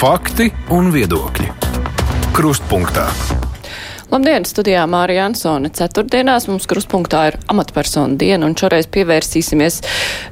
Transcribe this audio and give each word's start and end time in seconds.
Fakti 0.00 0.46
un 0.72 0.86
viedokļi. 0.94 1.50
Krustpunktā. 2.32 3.02
Labdien, 4.08 4.46
studijā 4.48 4.86
Mārija 4.88 5.26
Ansone. 5.28 5.68
Ceturtdienās 5.76 6.46
mums 6.48 6.64
kruspunktā 6.70 7.26
ir 7.28 7.36
amatpersonu 7.52 8.16
diena, 8.16 8.48
un 8.48 8.56
šoreiz 8.56 8.88
pievērsīsimies 8.96 9.76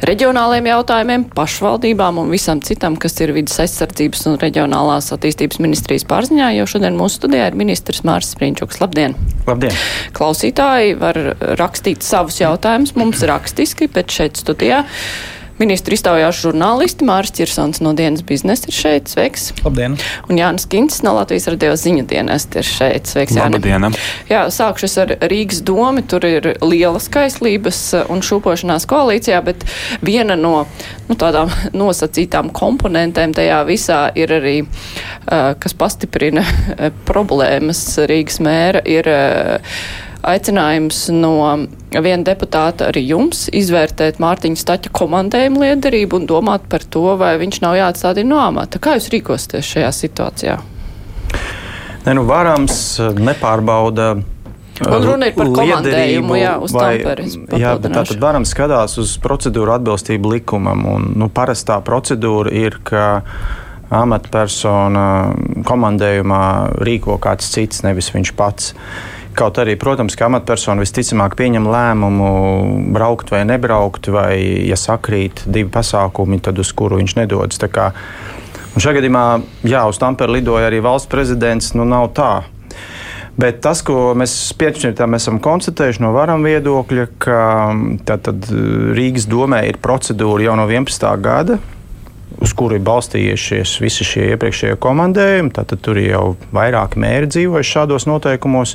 reģionāliem 0.09 0.71
jautājumiem, 0.73 1.29
pašvaldībām 1.37 2.23
un 2.25 2.33
visam 2.33 2.65
citam, 2.65 2.97
kas 2.97 3.21
ir 3.21 3.37
vidas 3.37 3.61
aizsardzības 3.67 4.25
un 4.33 4.41
reģionālās 4.41 5.13
attīstības 5.19 5.61
ministrijas 5.61 6.09
pārziņā, 6.09 6.55
jo 6.57 6.65
šodien 6.73 6.97
mūsu 6.97 7.21
studijā 7.21 7.53
ir 7.53 7.61
ministrs 7.61 8.07
Mārs 8.09 8.33
Sprīņčuks. 8.33 8.81
Labdien! 8.81 9.21
Labdien! 9.45 9.77
Klausītāji 10.17 10.97
var 11.05 11.27
rakstīt 11.61 12.09
savus 12.09 12.41
jautājumus 12.41 12.97
mums 12.97 13.21
rakstiski, 13.29 13.93
bet 13.93 14.17
šeit 14.17 14.41
studijā. 14.41 14.87
Ministru 15.59 15.97
iztaujāšu 15.97 16.53
žurnālisti 16.53 17.07
Māris 17.07 17.33
Čirsons 17.35 17.81
no 17.83 17.91
dienas 17.99 18.23
biznesa 18.27 18.69
ir 18.71 18.77
šeit. 18.77 19.11
Sveiks! 19.11 19.49
Labdien! 19.65 19.97
Un 20.31 20.39
Jānis 20.39 20.69
Kints 20.71 21.01
no 21.03 21.17
Latvijas 21.17 21.49
radio 21.51 21.73
ziņu 21.75 22.05
dienas 22.07 22.47
ir 22.55 22.67
šeit. 22.67 23.11
Sveiks, 23.11 23.35
Jānis! 23.35 23.59
Labdien! 23.59 23.99
Jā, 24.31 24.45
sākšu 24.55 24.91
ar 25.03 25.15
Rīgas 25.33 25.65
domu. 25.67 26.05
Tur 26.07 26.29
ir 26.29 26.53
liela 26.63 27.03
skaistlības 27.03 27.83
un 28.07 28.23
šūpošanās 28.23 28.87
koalīcijā, 28.87 29.43
bet 29.51 29.67
viena 30.05 30.39
no 30.39 30.55
nu, 31.09 31.19
tādām 31.19 31.51
nosacītām 31.75 32.53
komponentēm 32.55 33.35
tajā 33.35 33.59
visā 33.67 34.03
ir 34.15 34.39
arī, 34.39 34.57
kas 35.27 35.75
pastiprina 35.79 36.47
problēmas 37.09 37.83
Rīgas 38.07 38.39
mēra, 38.47 38.85
ir 38.87 39.11
aicinājums 40.27 41.09
no 41.15 41.35
viena 41.93 42.23
deputāta 42.27 42.89
arī 42.91 43.05
jums 43.13 43.47
izvērtēt 43.55 44.19
Mārtiņa 44.23 44.61
Staķa 44.61 44.93
komandējumu 44.97 45.63
liederību 45.65 46.21
un 46.21 46.27
domāt 46.31 46.67
par 46.71 46.85
to, 46.85 47.05
vai 47.21 47.37
viņš 47.41 47.61
nav 47.65 47.77
jāatstāda 47.79 48.25
no 48.27 48.41
amata. 48.43 48.81
Kā 48.83 48.97
jūs 48.99 49.11
rīkosieties 49.15 49.75
šajā 49.75 49.93
situācijā? 49.95 50.57
Ne, 52.07 52.17
nu, 52.17 52.25
varams 52.29 52.99
nepārbauda. 53.19 54.17
Un 54.79 55.03
runa 55.03 55.27
ir 55.27 55.35
par 55.35 55.49
komandējumu, 55.51 56.37
jā, 56.39 56.53
uz 56.63 56.73
vai, 56.75 56.91
tamperes. 57.01 57.35
Jā, 57.59 57.75
bet 57.83 57.95
tā 57.97 58.05
tad 58.07 58.21
varam 58.23 58.47
skatās 58.47 58.95
uz 59.03 59.17
procedūru 59.23 59.75
atbilstību 59.75 60.37
likumam. 60.37 60.85
Un, 60.87 61.09
nu, 61.19 61.27
parastā 61.35 61.81
procedūra 61.85 62.55
ir, 62.55 62.79
ka 62.87 63.09
amatpersona 63.89 65.05
komandējumā 65.67 66.43
rīko 66.87 67.17
kāds 67.25 67.51
cits, 67.51 67.83
nevis 67.83 68.13
viņš 68.15 68.35
pats. 68.39 68.75
Uh, 68.75 69.18
Kaut 69.39 69.59
arī, 69.63 69.77
protams, 69.79 70.17
ka 70.19 70.27
amatpersona 70.27 70.83
visticamāk 70.83 71.37
pieņem 71.39 71.69
lēmumu 71.71 72.31
braukt 72.95 73.31
vai 73.31 73.45
nebraukt, 73.47 74.09
vai, 74.11 74.35
ja 74.67 74.75
sakrīt 74.75 75.45
divi 75.47 75.71
pasākumi, 75.71 76.41
tad 76.43 76.59
uz 76.59 76.73
kuru 76.75 76.99
viņš 76.99 77.15
nedodas. 77.21 77.63
Un 77.63 78.83
šajā 78.83 78.99
gadījumā, 78.99 79.25
jā, 79.63 79.85
uz 79.87 79.99
Tampere 80.03 80.35
lidoja 80.35 80.67
arī 80.67 80.81
valsts 80.83 81.11
prezidents, 81.11 81.71
nu 81.79 81.87
nav 81.87 82.11
tā. 82.19 82.33
Bet 83.39 83.61
tas, 83.63 83.85
ko 83.87 84.17
mēs 84.19 84.33
pieņemsim, 84.59 85.15
esam 85.15 85.39
konstatējuši 85.43 86.03
no 86.03 86.11
varam 86.17 86.43
viedokļa, 86.43 87.05
ka 87.23 87.43
tātad, 88.09 88.49
Rīgas 88.99 89.29
domē 89.31 89.61
ir 89.69 89.79
procedūra 89.83 90.49
jau 90.49 90.57
no 90.59 90.65
11. 90.67 91.07
gada, 91.23 91.61
uz 92.43 92.55
kuru 92.59 92.81
ir 92.81 92.83
balstījušies 92.87 93.77
visi 93.83 94.07
šie 94.07 94.33
iepriekšējie 94.33 94.81
komandējumi. 94.83 95.55
Tad 95.55 95.77
tur 95.83 96.03
jau 96.03 96.25
vairāki 96.55 96.99
mēri 97.03 97.31
dzīvojuši 97.31 97.73
šādos 97.77 98.09
noteikumos. 98.11 98.75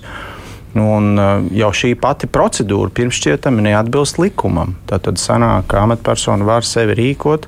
Nu, 0.74 0.88
un 0.98 1.18
uh, 1.22 1.44
jau 1.54 1.70
šī 1.76 1.94
pati 2.02 2.28
procedūra 2.30 2.90
pirmšķietami 2.98 3.68
neatbilst 3.68 4.18
likumam. 4.22 4.74
Tad 4.90 5.06
sanāk, 5.22 5.68
ka 5.70 5.84
amatpersona 5.86 6.48
var 6.48 6.66
sevi 6.66 6.98
rīkot 6.98 7.46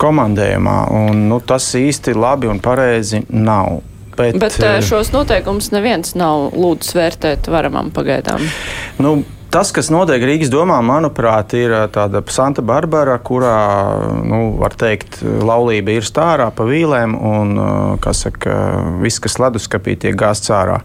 komandējumā, 0.00 0.76
un 0.96 1.26
nu, 1.28 1.38
tas 1.44 1.68
īsti 1.76 2.16
labi 2.16 2.48
un 2.50 2.58
pareizi 2.62 3.22
nav. 3.30 3.82
Bet, 4.16 4.40
Bet 4.42 4.56
uh, 4.58 4.80
šos 4.84 5.12
noteikumus 5.14 5.70
neviens 5.74 6.16
nav 6.18 6.50
lūdzis 6.56 6.96
vērtēt 6.98 7.50
varamam 7.52 7.92
pagaidām. 7.94 8.42
Nu, 9.02 9.20
Tas, 9.50 9.72
kas 9.74 9.88
notiek 9.90 10.22
Rīgas 10.22 10.46
domā, 10.46 10.76
manuprāt, 10.86 11.56
ir 11.58 11.72
uh, 11.74 11.88
tāda 11.90 12.20
Santa 12.30 12.62
Barbara, 12.62 13.16
kurā, 13.18 13.54
nu, 14.22 14.38
var 14.60 14.76
teikt, 14.78 15.18
laulība 15.26 15.96
ir 15.96 16.06
stārā 16.06 16.46
pa 16.54 16.66
vīlēm, 16.68 17.16
un, 17.18 17.56
kas 17.98 18.22
saka, 18.28 18.54
viss, 19.02 19.18
kas 19.18 19.40
leduskapī, 19.42 19.96
tiek 19.98 20.14
gāzts 20.14 20.54
ārā. 20.54 20.78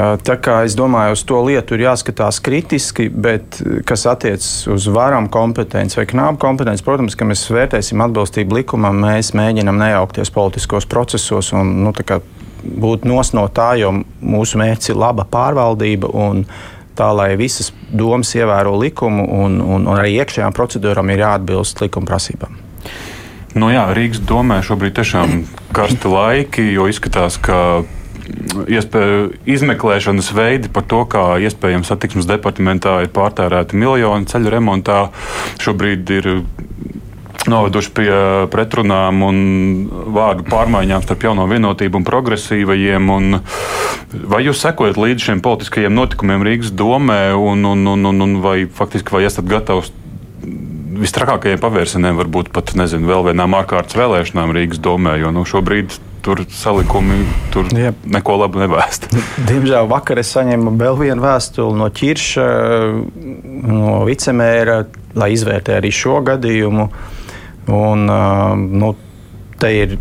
Tā 0.00 0.36
kā 0.38 0.60
es 0.64 0.76
domāju, 0.78 1.16
uz 1.16 1.22
to 1.26 1.40
lietu 1.44 1.74
ir 1.74 1.82
jāskatās 1.88 2.38
kritiski, 2.44 3.08
bet 3.10 3.58
kas 3.88 4.06
attiecas 4.08 4.68
uz 4.70 4.86
varam 4.92 5.26
kompetenci 5.32 5.98
vai 5.98 6.06
knābu 6.08 6.38
kompetenci, 6.40 6.84
protams, 6.86 7.16
ka 7.18 7.26
mēs 7.26 7.42
vērtēsim 7.50 8.00
atbilstību 8.06 8.60
likumam, 8.60 9.02
mēs 9.02 9.32
mēģinam 9.36 9.80
nejaukties 9.82 10.30
politiskos 10.34 10.86
procesos 10.88 11.50
un 11.58 11.74
nu, 11.84 11.94
būt 12.62 13.04
nos 13.08 13.34
no 13.36 13.48
tā, 13.50 13.72
jo 13.80 13.92
mūsu 14.22 14.60
mērķis 14.60 14.92
ir 14.92 15.00
laba 15.00 15.26
pārvaldība 15.28 16.12
un 16.14 16.44
tā, 16.96 17.10
lai 17.16 17.32
visas 17.40 17.72
domas 17.90 18.32
ievēro 18.36 18.76
likumu 18.80 19.26
un, 19.42 19.60
un, 19.60 19.86
un 19.90 20.00
arī 20.00 20.16
iekšējām 20.20 20.56
procedūrām 20.56 21.12
ir 21.12 21.24
jāatbilst 21.24 21.82
likuma 21.82 22.12
prasībām. 22.12 22.58
Nu 23.58 23.72
jā, 23.72 23.88
Rīgas 23.96 24.22
domē 24.22 24.60
šobrīd 24.62 24.94
tiešām 25.00 25.40
karsti 25.74 26.12
laiki, 26.12 26.68
jo 26.76 26.86
izskatās, 26.90 27.40
ka 27.42 27.82
iespēju 28.70 29.30
izmeklēšanas 29.50 30.32
veidi 30.36 30.70
par 30.72 30.86
to, 30.90 31.02
kā 31.10 31.24
iespējams 31.42 31.90
satiksmes 31.90 32.28
departamentā 32.30 33.00
ir 33.04 33.12
pārtērēti 33.14 33.78
miljoni 33.78 34.28
ceļu 34.30 34.52
remontā. 34.54 35.00
Šobrīd 35.62 36.12
ir 36.18 36.30
noveduši 37.48 37.92
pie 37.96 38.10
pretrunām 38.52 39.22
un 39.24 39.38
vārdu 40.12 40.44
pārmaiņām 40.50 41.04
starp 41.06 41.24
jauno 41.24 41.46
vienotību 41.50 42.00
un 42.00 42.06
progresīvajiem. 42.06 43.08
Un 43.14 43.40
vai 44.30 44.42
jūs 44.44 44.60
sekojat 44.64 45.00
līdzi 45.00 45.30
šiem 45.30 45.44
politiskajiem 45.44 45.96
notikumiem 45.96 46.44
Rīgas 46.46 46.74
domē, 46.76 47.22
un, 47.38 47.64
un, 47.72 47.86
un, 47.94 48.12
un, 48.12 48.26
un 48.26 48.36
vai 48.44 48.58
faktiski 48.66 49.16
vai 49.16 49.24
esat 49.28 49.48
gatavs 49.50 49.92
vistrakākajiem 51.00 51.60
pavērsieniem, 51.62 52.18
varbūt 52.18 52.50
pat 52.52 52.74
nezinu, 52.76 53.08
vēl 53.08 53.30
vienām 53.30 53.56
ārkārtas 53.56 53.96
vēlēšanām 53.96 54.52
Rīgas 54.56 54.82
domē, 54.84 55.16
jo 55.22 55.32
nu, 55.32 55.46
šobrīd 55.48 55.96
tur 56.24 56.42
salikumi 56.52 57.22
tur 57.54 57.68
Jā. 57.74 57.92
neko 58.04 58.36
labu 58.42 58.62
nevēst. 58.62 59.08
Diemžēl 59.50 59.88
vakar 59.90 60.20
es 60.22 60.32
saņēmu 60.36 60.74
vēl 60.80 60.98
vienu 61.00 61.24
vēstuli 61.24 61.78
no 61.80 61.88
Čirša, 61.94 62.46
no 63.70 64.00
vicemēra, 64.08 64.82
lai 65.20 65.32
izvērtē 65.36 65.78
arī 65.80 65.92
šo 65.94 66.20
gadījumu. 66.26 66.88
Un, 67.70 68.06
nu, 68.80 68.94
te 69.60 69.70
ir 69.76 69.98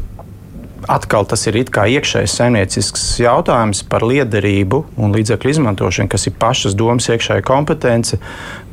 atkal 0.89 1.27
tas 1.29 1.45
ir 1.49 1.59
iekšējs 1.59 2.35
saimniecisks 2.39 3.03
jautājums 3.21 3.81
par 3.89 4.03
liederību 4.07 4.81
un 4.97 5.13
līdzekļu 5.15 5.53
izmantošanu, 5.53 6.09
kas 6.11 6.27
ir 6.29 6.37
pašas 6.39 6.77
domas 6.77 7.09
iekšējā 7.11 7.43
kompetence. 7.45 8.19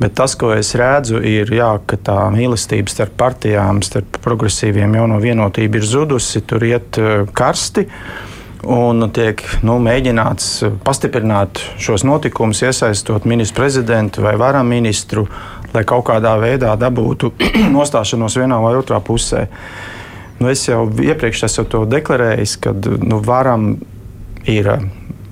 Bet 0.01 0.15
tas, 0.17 0.35
ko 0.39 0.51
es 0.55 0.73
redzu, 0.79 1.21
ir, 1.21 1.51
jā, 1.53 1.69
ka 1.85 1.99
tā 2.09 2.17
mīlestība 2.33 2.91
starp 2.91 3.17
partijām, 3.19 3.83
starp 3.85 4.19
progresīviem 4.25 4.97
jauno 4.97 5.19
vienotību 5.23 5.81
ir 5.81 5.85
zudusi, 5.85 6.41
tur 6.47 6.65
iet 6.67 6.97
eh, 7.01 7.27
karsti. 7.37 7.87
Un 8.67 9.05
tiek 9.13 9.43
nu, 9.63 9.77
mēģināts 9.79 10.47
pastiprināt 10.83 11.61
šos 11.79 12.03
notikumus, 12.07 12.63
iesaistot 12.65 13.27
ministru 13.29 13.61
prezidentu 13.61 14.25
vai 14.25 14.33
varam 14.39 14.67
ministru, 14.67 15.27
lai 15.75 15.85
kaut 15.87 16.07
kādā 16.09 16.33
veidā 16.41 16.73
dabūtu 16.79 17.31
nostāšanos 17.77 18.39
vienā 18.41 18.57
vai 18.63 18.73
otrā 18.79 18.99
pusē. 19.03 19.45
Nu, 20.39 20.49
es 20.49 20.67
jau 20.67 20.85
iepriekš 21.01 21.47
esmu 21.47 21.65
to 21.71 21.85
deklarējis, 21.89 22.57
ka 22.61 22.75
nu, 23.01 23.21
varam 23.25 23.71
ir. 24.45 24.69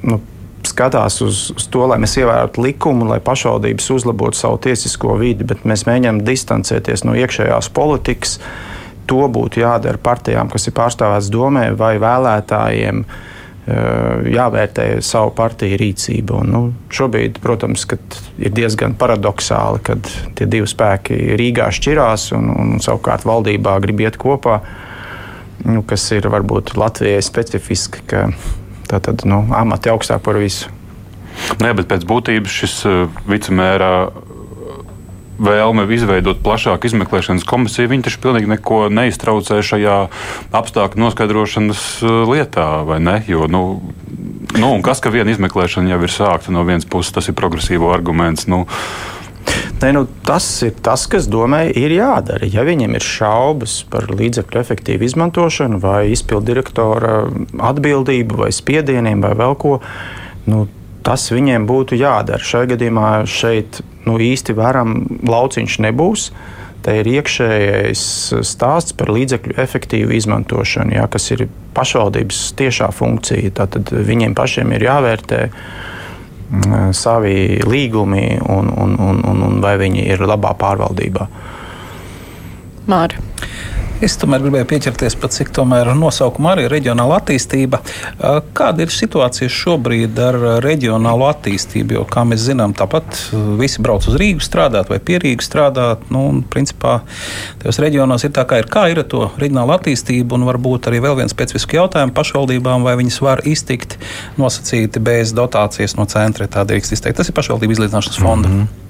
Nu, 0.06 0.22
skatās 0.66 1.20
uz, 1.22 1.52
uz 1.54 1.68
to, 1.70 1.84
lai 1.86 2.00
mēs 2.02 2.16
ievērotu 2.18 2.64
likumu, 2.66 3.06
lai 3.10 3.20
pašvaldības 3.24 3.90
uzlabotu 3.94 4.40
savu 4.40 4.58
tiesisko 4.66 5.14
vidi, 5.20 5.46
bet 5.48 5.62
mēs 5.68 5.86
mēģinām 5.86 6.24
distancēties 6.26 7.06
no 7.06 7.14
iekšējās 7.18 7.70
politikas. 7.76 8.40
To 9.06 9.28
būtu 9.30 9.62
jādara 9.62 10.02
partijām, 10.02 10.50
kas 10.50 10.66
ir 10.66 10.74
pārstāvētas 10.74 11.30
domē, 11.30 11.68
vai 11.78 11.92
vēlētājiem 12.02 13.04
eh, 13.06 14.32
jāvērtē 14.34 14.88
savu 15.06 15.36
partiju 15.38 15.78
rīcību. 15.84 16.40
Un, 16.42 16.50
nu, 16.56 16.64
šobrīd, 16.90 17.38
protams, 17.44 17.86
ir 18.42 18.58
diezgan 18.58 18.98
paradoxāli, 18.98 19.84
kad 19.86 20.10
tie 20.34 20.50
divi 20.50 20.66
spēki 20.70 21.38
Rīgā 21.38 21.70
šķirās 21.78 22.32
un, 22.40 22.50
un 22.50 22.76
savukārt 22.82 23.30
valdībā 23.30 23.78
grib 23.86 24.02
iet 24.08 24.18
kopā 24.22 24.58
nu, 25.64 25.84
kas 25.88 26.06
ir 26.16 26.28
varbūt 26.32 26.76
Latvijai 26.80 27.24
specifiski, 27.26 28.04
ka 28.10 28.28
tā 28.90 29.02
tad 29.04 29.26
nu, 29.30 29.44
amati 29.56 29.92
augstāk 29.94 30.24
par 30.26 30.40
visu. 30.42 30.72
Nē, 31.60 31.74
bet 31.76 31.90
pēc 31.92 32.06
būtības 32.08 32.62
šis 32.62 32.76
uh, 32.88 33.24
vicemērā 33.28 33.92
vēlme 35.36 35.84
izveidot 35.92 36.40
plašāku 36.44 36.88
izmeklēšanas 36.88 37.44
komisiju, 37.48 37.90
viņi 37.92 38.08
taču 38.08 38.22
pilnīgi 38.24 38.50
neko 38.54 38.86
neiztraucē 38.94 39.60
šajā 39.68 39.98
apstākļu 40.56 41.04
noskaidrošanas 41.04 41.84
uh, 42.04 42.22
lietā, 42.30 42.70
vai 42.88 43.02
ne? 43.04 43.18
Jo, 43.28 43.50
nu, 43.52 43.64
nu, 44.56 44.72
kas, 44.86 45.04
ka 45.04 45.12
viena 45.14 45.34
izmeklēšana 45.34 45.92
jau 45.92 46.00
ir 46.06 46.14
sākta 46.14 46.56
no 46.56 46.64
vienas 46.68 46.88
puses, 46.88 47.14
tas 47.16 47.28
ir 47.32 47.38
progresīvo 47.38 47.92
arguments. 47.96 48.48
Nu, 48.52 48.64
Ne, 49.82 49.92
nu, 49.92 50.06
tas 50.26 50.46
ir 50.64 50.72
tas, 50.82 51.04
kas 51.12 51.28
domāju, 51.28 51.74
ir 51.78 51.94
jādara. 51.98 52.48
Ja 52.48 52.64
viņiem 52.66 52.96
ir 52.96 53.04
šaubas 53.04 53.82
par 53.92 54.08
līdzekļu 54.08 54.62
efektīvu 54.62 55.06
izmantošanu, 55.06 55.82
vai 55.84 56.08
izpildu 56.14 56.54
direktora 56.54 57.26
atbildību, 57.72 58.40
vai 58.46 58.52
spiedieniem, 58.56 59.22
vai 59.26 59.34
vēl 59.38 59.58
ko, 59.60 59.78
nu, 60.48 60.66
tas 61.06 61.28
viņiem 61.34 61.68
būtu 61.70 62.00
jādara. 62.00 62.42
Šajā 62.42 62.72
gadījumā 62.74 63.10
šeit 63.30 63.82
nu, 64.08 64.18
īsti 64.22 64.56
varam 64.58 65.02
lauciņš 65.28 65.80
nebūs. 65.90 66.30
Te 66.86 67.00
ir 67.02 67.10
iekšējais 67.10 68.02
stāsts 68.46 68.94
par 68.98 69.10
līdzekļu 69.14 69.58
efektīvu 69.62 70.14
izmantošanu, 70.16 70.94
jā, 71.00 71.08
kas 71.12 71.32
ir 71.34 71.48
pašvaldības 71.76 72.42
tiešā 72.60 72.92
funkcija. 72.94 73.54
Tad 73.58 73.92
viņiem 73.92 74.38
pašiem 74.38 74.74
ir 74.78 74.86
jāvērtē 74.86 75.42
savi 76.96 77.60
līgumi 77.66 78.26
un, 78.42 78.70
un, 78.70 78.96
un, 79.02 79.22
un, 79.48 79.60
vai 79.64 79.76
viņi 79.82 80.06
ir 80.14 80.26
labā 80.26 80.54
pārvaldībā. 80.60 81.28
Māri. 82.92 83.22
Es 84.04 84.18
tomēr 84.20 84.42
gribēju 84.44 84.68
pieķerties 84.68 85.14
pie 85.16 85.28
cik 85.32 85.54
tomēr 85.56 85.88
nosaukuma 85.96 86.52
arī 86.52 86.66
reģionāla 86.68 87.22
attīstība. 87.22 87.80
Kāda 88.58 88.84
ir 88.84 88.92
situācija 88.92 89.48
šobrīd 89.52 90.20
ar 90.20 90.38
reģionālo 90.66 91.30
attīstību? 91.30 91.96
Jo, 91.96 92.04
kā 92.12 92.26
mēs 92.28 92.44
zinām, 92.44 92.74
tāpat 92.76 93.22
visi 93.62 93.84
brauc 93.86 94.04
uz 94.12 94.18
Rīgu 94.20 94.44
strādāt 94.44 94.92
vai 94.92 95.00
pie 95.00 95.22
Rīgas 95.24 95.48
strādāt. 95.48 96.04
Nu, 96.12 96.26
un, 96.34 96.44
principā, 96.44 96.98
tajos 97.64 97.80
reģionos 97.86 98.28
ir 98.28 98.36
tā, 98.36 98.44
kā 98.50 98.60
ir. 98.60 98.68
Kā 98.72 98.90
ir 98.92 99.00
ar 99.00 99.08
to 99.16 99.30
reģionālu 99.40 99.78
attīstību? 99.78 100.36
Un 100.36 100.48
varbūt 100.52 100.92
arī 100.92 101.00
vēl 101.06 101.16
viens 101.22 101.32
specifisks 101.32 101.80
jautājums 101.80 102.16
pašvaldībām, 102.20 102.84
vai 102.84 102.98
viņas 103.00 103.22
var 103.24 103.46
iztikt 103.48 103.96
nosacīti 104.36 105.00
bez 105.00 105.32
dotācijas 105.38 105.96
no 105.96 106.04
centra. 106.12 106.52
Tā 106.52 106.68
drīkst 106.68 107.00
izteikt. 107.00 107.22
Tas 107.22 107.32
ir 107.32 107.40
pašvaldību 107.40 107.80
izlīdzināšanas 107.80 108.20
fonda. 108.20 108.52
Mm 108.52 108.66
-hmm. 108.66 108.84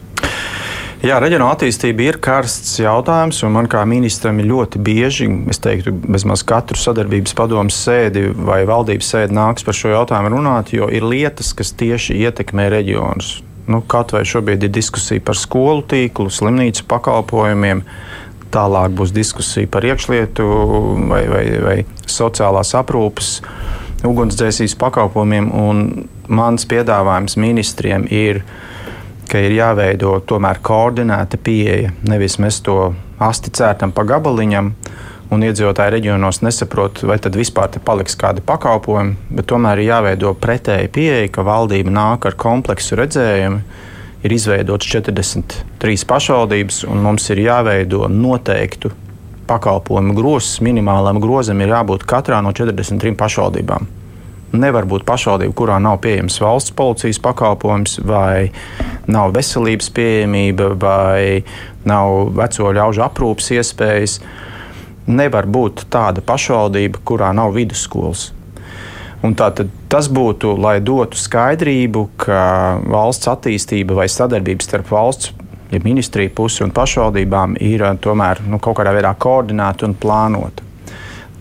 Jā, 1.05 1.19
reģionāla 1.21 1.53
attīstība 1.53 2.01
ir 2.01 2.15
karsts 2.17 2.79
jautājums, 2.81 3.43
un 3.45 3.51
man 3.53 3.67
kā 3.69 3.83
ministram 3.85 4.39
ir 4.41 4.47
ļoti 4.49 4.79
bieži, 4.81 5.27
es 5.53 5.59
teiktu, 5.61 5.91
bezmaz 6.01 6.41
katru 6.49 6.79
sadarbības 6.81 7.35
padomu 7.37 7.69
sēdi 7.69 8.31
vai 8.33 8.63
valdības 8.65 9.11
sēdi 9.13 9.37
nāks 9.37 9.67
par 9.67 9.77
šo 9.77 9.91
jautājumu 9.91 10.31
runāt, 10.33 10.73
jo 10.73 10.89
ir 10.89 11.05
lietas, 11.05 11.51
kas 11.53 11.75
tieši 11.77 12.17
ietekmē 12.25 12.71
reģionus. 12.73 13.35
Nu, 13.69 13.83
kaut 13.85 14.15
vai 14.17 14.23
šobrīd 14.25 14.65
ir 14.65 14.73
diskusija 14.73 15.21
par 15.21 15.37
skolu 15.37 15.85
tīklu, 15.93 16.33
slimnīcu 16.33 16.87
pakalpojumiem, 16.89 17.85
tālāk 18.57 18.97
būs 18.97 19.13
diskusija 19.13 19.69
par 19.69 19.85
iekšlietu 19.85 20.49
vai, 21.05 21.21
vai, 21.29 21.45
vai 21.69 21.79
sociālās 22.09 22.73
aprūpes, 22.81 23.35
ugunsdzēsīs 24.09 24.73
pakalpojumiem, 24.81 25.53
mans 26.33 26.65
piedāvājums 26.65 27.37
ministriem 27.37 28.09
ir 28.09 28.41
ka 29.29 29.41
ir 29.41 29.55
jāveido 29.57 30.19
tomēr 30.27 30.61
koordinēta 30.65 31.39
pieeja. 31.41 31.93
Nevis 32.07 32.37
mēs 32.41 32.61
to 32.65 32.93
asti 33.21 33.53
cērtam 33.55 33.93
pa 33.95 34.05
gabaliņam, 34.07 34.71
un 35.33 35.45
iedzīvotāji 35.45 35.93
reģionos 35.95 36.41
nesaprot, 36.45 37.01
vai 37.07 37.17
tad 37.21 37.37
vispār 37.37 37.71
te 37.73 37.81
paliks 37.83 38.17
kādi 38.19 38.43
pakalpojumi, 38.45 39.15
bet 39.37 39.49
tomēr 39.49 39.81
ir 39.81 39.89
jāveido 39.89 40.35
pretēji 40.41 40.91
pieeja, 40.93 41.31
ka 41.33 41.45
valdība 41.47 41.93
nāk 41.93 42.29
ar 42.29 42.37
kompleksu 42.39 42.99
redzējumu. 43.01 43.61
Ir 44.25 44.33
izveidotas 44.33 44.89
43 44.89 46.05
pašvaldības, 46.09 46.79
un 46.89 47.03
mums 47.05 47.27
ir 47.29 47.43
jāveido 47.43 48.07
noteiktu 48.09 48.89
pakalpojumu 49.45 50.15
grozs. 50.17 50.57
Minimālam 50.65 51.19
grozam 51.21 51.61
ir 51.61 51.75
jābūt 51.75 52.07
katrā 52.09 52.39
no 52.41 52.53
43 52.55 53.13
pašvaldībām. 53.19 53.85
Nevar 54.55 54.85
būt 54.87 55.03
pašvaldība, 55.07 55.55
kurā 55.57 55.79
nav 55.81 55.97
pieejams 56.03 56.37
valsts 56.39 56.73
policijas 56.77 57.19
pakalpojums, 57.23 57.97
vai 58.05 58.51
nav 59.11 59.33
veselības 59.35 59.89
pieejamība, 59.95 60.69
vai 60.79 61.43
nav 61.87 62.31
veco 62.37 62.71
ļaužu 62.77 63.03
aprūpes 63.07 63.51
iespējas. 63.57 64.19
Nevar 65.05 65.49
būt 65.49 65.87
tāda 65.93 66.23
pašvaldība, 66.25 67.01
kurā 67.05 67.33
nav 67.35 67.53
vidusskolas. 67.57 68.29
Un 69.25 69.33
tātad 69.37 69.71
tas 69.89 70.07
būtu, 70.11 70.53
lai 70.61 70.77
dotu 70.85 71.17
skaidrību, 71.17 72.05
ka 72.21 72.41
valsts 72.85 73.29
attīstība 73.31 73.97
vai 73.97 74.07
sadarbība 74.11 74.65
starp 74.65 74.91
valsts 74.93 75.33
ja 75.71 75.79
ministriju 75.83 76.33
pusi 76.35 76.63
un 76.65 76.73
pašvaldībām 76.75 77.57
ir 77.63 77.83
tomēr 78.01 78.43
nu, 78.49 78.59
kaut 78.61 78.77
kādā 78.79 78.93
veidā 78.95 79.15
koordinēta 79.17 79.89
un 79.89 79.97
plānota. 79.97 80.64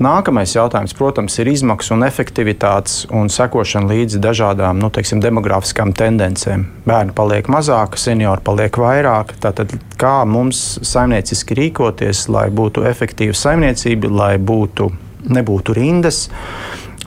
Nākamais 0.03 0.51
jautājums, 0.57 0.91
protams, 0.99 1.37
ir 1.39 1.47
izmaksu 1.53 1.93
un 1.95 2.03
efektivitātes 2.03 3.05
un 3.15 3.29
sekošana 3.31 3.87
līdzi 3.93 4.19
dažādām 4.19 4.81
nu, 4.83 4.89
teiksim, 4.91 5.21
demografiskām 5.23 5.93
tendencēm. 5.95 6.65
Bērni 6.83 7.15
paliek 7.15 7.47
mazāki, 7.53 8.01
seniori 8.03 8.43
paliek 8.43 8.75
vairāk. 8.75 9.37
Tātad, 9.45 9.77
kā 10.01 10.17
mums 10.27 10.65
saimnieciski 10.83 11.55
rīkoties, 11.61 12.25
lai 12.35 12.49
būtu 12.51 12.83
efektīva 12.91 13.39
saimniecība, 13.39 14.11
lai 14.11 14.33
būtu, 14.43 14.91
nebūtu 15.31 15.79
rindas 15.79 16.27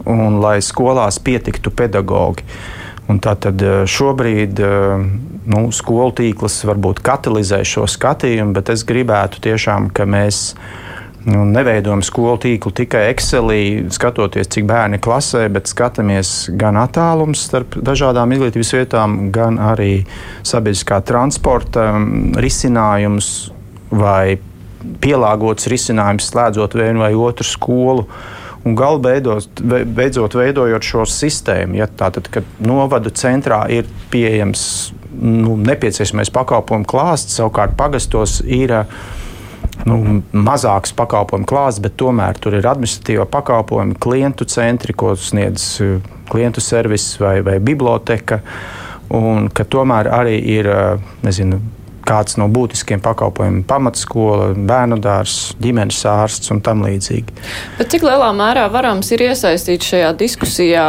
un 0.08 0.40
lai 0.40 0.62
skolās 0.64 1.20
pietiktu 1.20 1.76
pedagoģi. 1.76 2.48
Un 3.12 3.20
tātad 3.24 3.62
eh, 3.64 3.84
šobrīd 3.88 4.60
eh, 4.64 5.06
nu, 5.52 5.68
skolu 5.76 6.16
tīkls 6.16 6.62
varbūt 6.68 7.04
katalizē 7.04 7.62
šo 7.68 7.84
skatījumu, 7.88 8.56
bet 8.56 8.72
es 8.72 8.88
gribētu 8.88 9.44
tiešām, 9.44 9.92
ka 9.96 10.08
mēs 10.08 10.56
Nu, 11.28 11.42
neveidojam 11.44 12.00
skolu 12.08 12.38
tīklu 12.40 12.72
tikai 12.72 13.10
Excelī, 13.12 13.62
skatoties, 13.92 14.48
cik 14.54 14.64
bērni 14.70 15.00
klasē, 15.04 15.42
bet 15.52 15.68
skatāmies 15.68 16.48
gan 16.56 16.80
attālums 16.80 17.42
starp 17.50 17.76
dažādām 17.84 18.32
izglītības 18.32 18.72
vietām, 18.78 19.18
gan 19.36 19.60
arī 19.60 20.06
sabiedriskā 20.48 21.02
transporta 21.04 21.90
um, 21.98 22.32
risinājumus 22.40 23.32
vai 23.92 24.38
pielāgots 25.04 25.68
risinājums, 25.68 26.30
slēdzot 26.32 26.80
vienu 26.80 27.04
vai 27.04 27.12
otru 27.20 27.48
skolu. 27.48 28.08
Un 28.64 28.80
galu 28.80 29.04
beidzot, 29.04 29.60
beidzot 29.68 30.36
veidojot 30.36 30.84
šo 30.84 31.04
sistēmu, 31.12 31.76
ja 31.82 31.92
tātad, 31.92 32.32
kad 32.32 32.48
novada 32.64 33.12
centrā 33.12 33.66
ir 33.72 33.88
pieejams 34.12 34.64
nu, 35.12 35.60
nepieciešamais 35.60 36.32
pakalpojumu 36.32 36.88
klāsts, 36.88 37.36
savukārt 37.36 37.76
pagastos 37.80 38.40
ir 38.44 38.76
nu, 39.86 40.22
mazāks 40.34 40.94
pakalpojumu 40.98 41.48
klāsts, 41.50 41.82
bet 41.84 41.98
tomēr 42.00 42.40
tur 42.42 42.58
ir 42.58 42.68
administratīva 42.68 43.28
pakalpojuma, 43.30 43.98
klientu 44.02 44.48
centri, 44.50 44.96
ko 44.98 45.14
sniedz 45.20 45.70
eh, 45.84 45.98
klientu 46.32 46.64
servis 46.64 47.14
vai, 47.22 47.40
vai 47.46 47.60
biblioteka. 47.64 48.42
Un 49.18 49.48
ka 49.54 49.64
tomēr 49.64 50.10
arī 50.12 50.40
ir 50.58 50.72
eh, 50.72 51.12
nezinu, 51.24 51.62
kāds 52.08 52.38
no 52.40 52.48
būtiskiem 52.52 53.02
pakalpojumiem- 53.04 53.64
pamatskola, 53.72 54.54
bērnu 54.56 55.00
dārzs, 55.04 55.54
ģimenes 55.62 56.00
ārsts 56.08 56.52
un 56.54 56.62
tam 56.62 56.84
līdzīgi. 56.86 57.36
Bet 57.78 57.92
cik 57.94 58.06
lielā 58.08 58.30
mērā 58.36 58.68
varams 58.72 59.12
ir 59.12 59.26
iesaistīts 59.28 59.92
šajā 59.92 60.14
diskusijā 60.18 60.88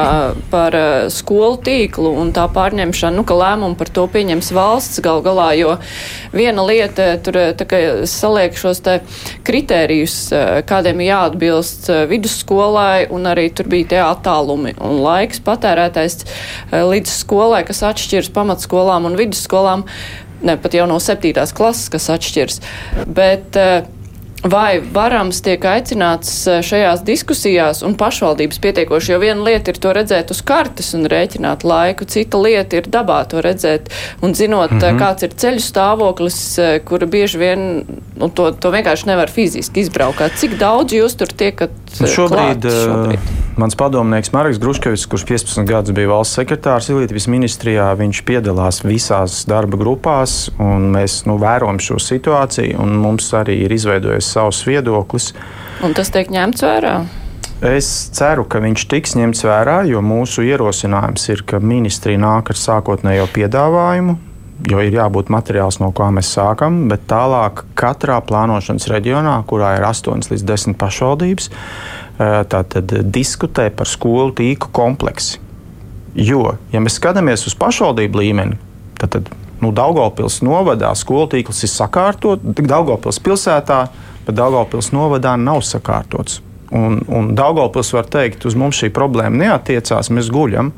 par 0.50 0.74
uh, 0.74 1.08
skolu 1.08 1.58
tīklu 1.64 2.14
un 2.22 2.32
tā 2.32 2.46
pārņemšanu, 2.52 3.16
nu, 3.16 3.24
ka 3.24 3.34
lēmumu 3.34 3.76
par 3.78 3.88
to 3.88 4.06
pieņems 4.06 4.52
valsts 4.52 5.02
gal 5.04 5.22
galā, 5.22 5.50
jo 5.58 5.76
viena 6.32 6.64
lieta 6.66 7.18
tur 7.22 7.38
tā, 7.58 7.66
saliek 8.06 8.56
šos 8.58 8.82
te 8.84 9.00
kritērijus, 9.46 10.16
kādiem 10.68 11.02
jāatbilst 11.04 11.88
vidusskolai, 12.10 13.08
un 13.14 13.28
arī 13.30 13.48
tur 13.54 13.68
bija 13.70 13.90
tie 13.94 14.00
attālumi 14.04 14.76
un 14.84 15.02
laiks 15.04 15.42
patērētais 15.44 16.20
līdz 16.72 17.12
skolai, 17.22 17.64
kas 17.68 17.84
atšķiras 17.90 18.32
pamatskolām 18.34 19.08
un 19.08 19.18
vidusskolām 19.18 19.86
ne 20.42 20.56
pat 20.60 20.76
jau 20.78 20.86
no 20.90 20.98
septītās 21.02 21.54
klases, 21.56 21.88
kas 21.92 22.10
atšķirs. 22.14 22.60
Bet, 23.06 23.58
uh, 23.58 23.97
Vai 24.46 24.78
varams 24.94 25.40
tiek 25.42 25.64
aicināts 25.66 26.30
eh, 26.46 26.60
šajās 26.62 27.02
diskusijās 27.06 27.80
un 27.82 27.96
pašvaldības 27.98 28.60
pietiekoši, 28.62 29.12
jo 29.12 29.18
viena 29.22 29.42
lieta 29.42 29.72
ir 29.72 29.80
to 29.82 29.90
redzēt 29.96 30.30
uz 30.30 30.42
kartes 30.46 30.92
un 30.94 31.08
rēķināt 31.10 31.66
laiku, 31.66 32.06
cita 32.06 32.38
lieta 32.38 32.78
ir 32.78 32.86
dabā 32.86 33.24
to 33.30 33.42
redzēt 33.42 33.90
un 34.22 34.36
zinot, 34.38 34.70
mm 34.70 34.78
-hmm. 34.78 35.00
kāds 35.02 35.26
ir 35.26 35.34
ceļu 35.34 35.64
stāvoklis, 35.64 36.38
eh, 36.62 36.78
kura 36.84 37.06
bieži 37.06 37.38
vien 37.38 37.84
nu, 38.16 38.28
to, 38.28 38.52
to 38.52 38.70
vienkārši 38.70 39.10
nevar 39.10 39.30
fiziski 39.30 39.80
izbraukāt. 39.80 40.38
Cik 40.38 40.58
daudz 40.58 40.94
jūs 40.94 41.18
tur 41.18 41.28
tiekat? 41.28 41.70
Nu, 42.00 42.06
šobrīd, 42.06 42.62
šobrīd 42.62 43.48
mans 43.58 43.74
padomnieks 43.74 44.32
Marks 44.32 44.58
Gruškevis, 44.58 45.06
kurš 45.06 45.24
15 45.26 45.66
gadus 45.66 45.94
bija 45.94 46.08
valsts 46.12 46.38
sekretārs 46.38 46.88
Ilītvijas 46.92 47.26
ministrijā, 47.26 47.88
viņš 47.98 48.22
piedalās 48.28 48.84
visās 48.84 49.40
darba 49.50 49.80
grupās 49.80 50.50
un 50.62 50.92
mēs 50.94 51.24
nu, 51.26 51.38
vērojam 51.42 51.80
šo 51.82 51.98
situāciju 52.02 52.78
un 52.82 52.94
mums 53.02 53.32
arī 53.34 53.58
ir 53.64 53.74
izveidojies 53.74 54.27
savs 54.28 54.64
viedoklis. 54.68 55.32
Un 55.84 55.94
tas 55.96 56.12
tiek 56.14 56.30
ņemts 56.32 56.64
vērā? 56.66 56.94
Es 57.58 57.88
ceru, 58.14 58.44
ka 58.46 58.60
viņš 58.62 58.84
tiks 58.86 59.16
ņemts 59.18 59.42
vērā, 59.42 59.80
jo 59.90 59.98
mūsu 60.04 60.44
ierosinājums 60.46 61.24
ir, 61.32 61.42
ka 61.42 61.58
ministrija 61.58 62.20
nāk 62.22 62.52
ar 62.52 62.58
sākotnējo 62.58 63.24
piedāvājumu, 63.34 64.14
jo 64.70 64.82
ir 64.82 64.94
jābūt 64.94 65.32
materiāls, 65.34 65.80
no 65.82 65.90
kā 65.94 66.06
mēs 66.14 66.30
sākam, 66.36 66.84
bet 66.90 67.08
tālāk 67.10 67.64
katrā 67.78 68.20
plānošanas 68.22 68.86
reģionā, 68.92 69.34
kurā 69.50 69.74
ir 69.78 69.86
8 69.88 70.30
līdz 70.30 70.46
10 70.46 70.78
pašvaldības, 70.78 71.50
eh, 71.50 72.38
tātad 72.54 72.94
diskutē 73.10 73.70
par 73.74 73.90
skolu 73.90 74.30
tīklu 74.38 74.70
kompleksi. 74.70 75.42
Jo, 76.14 76.56
ja 76.72 76.80
mēs 76.80 76.98
skatāmies 76.98 77.46
uz 77.46 77.58
pašvaldību 77.58 78.22
līmeni, 78.22 78.58
tad, 78.98 79.10
tad 79.10 79.28
nu, 79.60 79.72
Daugopils 79.74 80.40
novadā 80.46 80.94
skolu 80.98 81.26
tīkls 81.34 81.62
ir 81.66 81.70
sakārtots, 81.74 82.54
Daugopils 82.58 83.18
pilsētā, 83.18 83.88
bet 84.28 84.36
Daugopils 84.36 84.92
novadā 84.92 85.34
nav 85.40 85.64
sakārtots. 85.64 86.42
Un, 86.70 87.00
un 87.08 87.32
Daugopils 87.36 87.94
var 87.96 88.08
teikt, 88.12 88.44
uz 88.44 88.56
mums 88.58 88.76
šī 88.76 88.92
problēma 88.92 89.40
neatiecās, 89.40 90.12
mēs 90.12 90.28
guļam. 90.32 90.74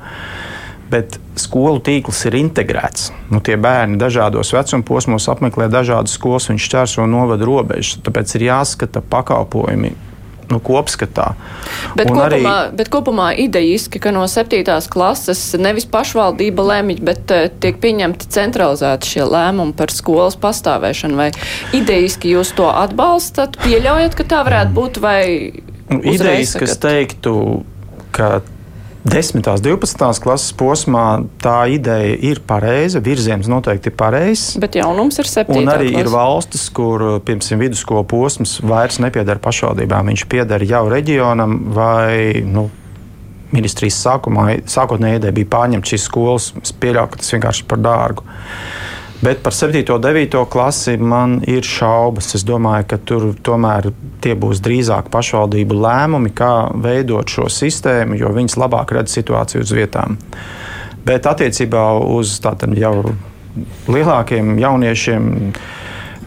Bet 0.90 1.21
skolu 1.38 1.78
tīkls 1.87 2.25
ir 2.26 2.35
integrēts. 2.40 3.11
Nu, 3.30 3.38
tie 3.47 3.54
bērni 3.54 3.99
dažādos 3.99 4.50
vecuma 4.54 4.87
posmos 4.87 5.28
apmeklē 5.30 5.69
dažādas 5.71 6.16
skolas, 6.19 6.49
viņš 6.50 6.66
šķērso 6.66 7.07
novada 7.11 7.47
robežas. 7.47 8.00
Tāpēc 8.07 8.35
ir 8.38 8.49
jāskata 8.49 9.02
pakalpojumi 9.12 9.92
nu, 10.50 10.61
kopskatā. 10.62 11.33
Bet 11.99 12.11
kopumā, 12.11 12.26
arī, 12.26 12.42
bet 12.76 12.90
kopumā 12.92 13.28
idejiski, 13.45 14.02
ka 14.02 14.12
no 14.14 14.26
septītās 14.30 14.88
klases 14.90 15.42
nevis 15.59 15.87
pašvaldība 15.90 16.66
lemj, 16.73 17.00
bet 17.07 17.35
uh, 17.35 17.49
tiek 17.62 17.80
pieņemti 17.83 18.30
centralizēti 18.35 19.14
šie 19.14 19.26
lēmumi 19.30 19.76
par 19.78 19.95
skolas 19.95 20.38
pastāvēšanu. 20.40 21.19
Vai 21.21 21.30
idejiski 21.76 22.35
jūs 22.35 22.54
to 22.59 22.69
atbalstat, 22.71 23.59
pieļaujat, 23.64 24.16
ka 24.19 24.28
tā 24.35 24.45
varētu 24.47 24.76
būt? 24.76 25.02
Nu, 25.90 26.00
idejiski 26.07 26.66
es 26.66 26.78
teiktu, 26.78 27.35
ka 28.14 28.40
10. 29.04 29.40
un 29.40 29.62
12. 29.64 30.21
klases 30.21 30.52
posmā 30.52 31.04
tā 31.40 31.64
ideja 31.73 32.16
ir 32.21 32.42
pareiza, 32.45 33.00
virziens 33.00 33.49
noteikti 33.49 33.88
ir 33.88 33.97
pareizs. 33.97 34.59
Bet 34.61 34.76
jaunums 34.76 35.16
ir 35.23 35.30
7. 35.30 35.57
Un 35.57 35.71
arī 35.73 35.88
klasa. 35.88 36.02
ir 36.02 36.11
valstis, 36.12 36.66
kur, 36.76 37.07
piemēram, 37.25 37.62
vidusskolas 37.64 38.11
posms 38.11 38.59
vairs 38.61 39.00
nepieder 39.00 39.40
pašvaldībām. 39.40 40.12
Viņš 40.12 40.26
pieder 40.28 40.66
jau 40.69 40.83
reģionam 40.92 41.57
vai 41.73 42.45
nu, 42.45 42.69
ministrijas 43.57 44.02
sākumā, 44.04 44.61
sākotnēji 44.69 45.23
ideja 45.23 45.37
bija 45.40 45.52
pārņemt 45.57 45.95
šīs 45.95 46.07
skolas. 46.11 46.52
Es 46.61 46.76
pieļauju, 46.76 47.14
ka 47.14 47.23
tas 47.23 47.35
vienkārši 47.35 47.64
ir 47.64 47.71
par 47.73 47.83
dārgu. 47.88 48.28
Bet 49.21 49.43
par 49.43 49.53
7. 49.53 49.85
un 49.93 50.00
9. 50.00 50.47
klasi 50.49 50.97
man 50.97 51.41
ir 51.45 51.67
šaubas. 51.67 52.33
Es 52.39 52.45
domāju, 52.49 52.87
ka 52.89 52.99
tur 53.05 53.27
tomēr 53.45 53.91
tie 54.25 54.33
būs 54.33 54.62
drīzāk 54.65 55.11
pašvaldību 55.12 55.77
lēmumi, 55.77 56.33
kā 56.33 56.71
veidot 56.73 57.29
šo 57.29 57.50
sistēmu, 57.53 58.17
jo 58.17 58.33
viņas 58.33 58.57
labāk 58.57 58.95
redz 58.97 59.12
situāciju 59.19 59.67
uz 59.67 59.75
vietām. 59.77 60.17
Bet 61.05 61.29
attiecībā 61.29 61.85
uz 62.17 62.39
tādiem 62.41 62.79
jau 62.81 62.95
lielākiem 63.91 64.57
jauniešiem. 64.61 65.31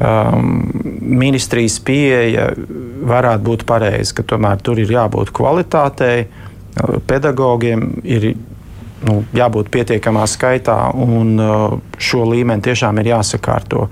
Um, 0.03 0.55
ministrijas 1.01 1.75
pieeja 1.85 2.47
varētu 3.07 3.45
būt 3.45 3.63
pareiza, 3.69 4.17
ka 4.17 4.25
tomēr 4.33 4.61
tur 4.65 4.81
ir 4.81 4.89
jābūt 4.89 5.29
kvalitātei, 5.37 6.25
pedagogiem 7.07 8.01
ir 8.03 8.33
nu, 9.07 9.21
jābūt 9.35 9.71
pietiekamā 9.73 10.25
skaitā, 10.29 10.77
un 10.95 11.37
uh, 11.39 11.77
šo 11.97 12.25
līmeni 12.31 12.65
tiešām 12.65 12.99
ir 13.01 13.13
jāsakārto. 13.13 13.87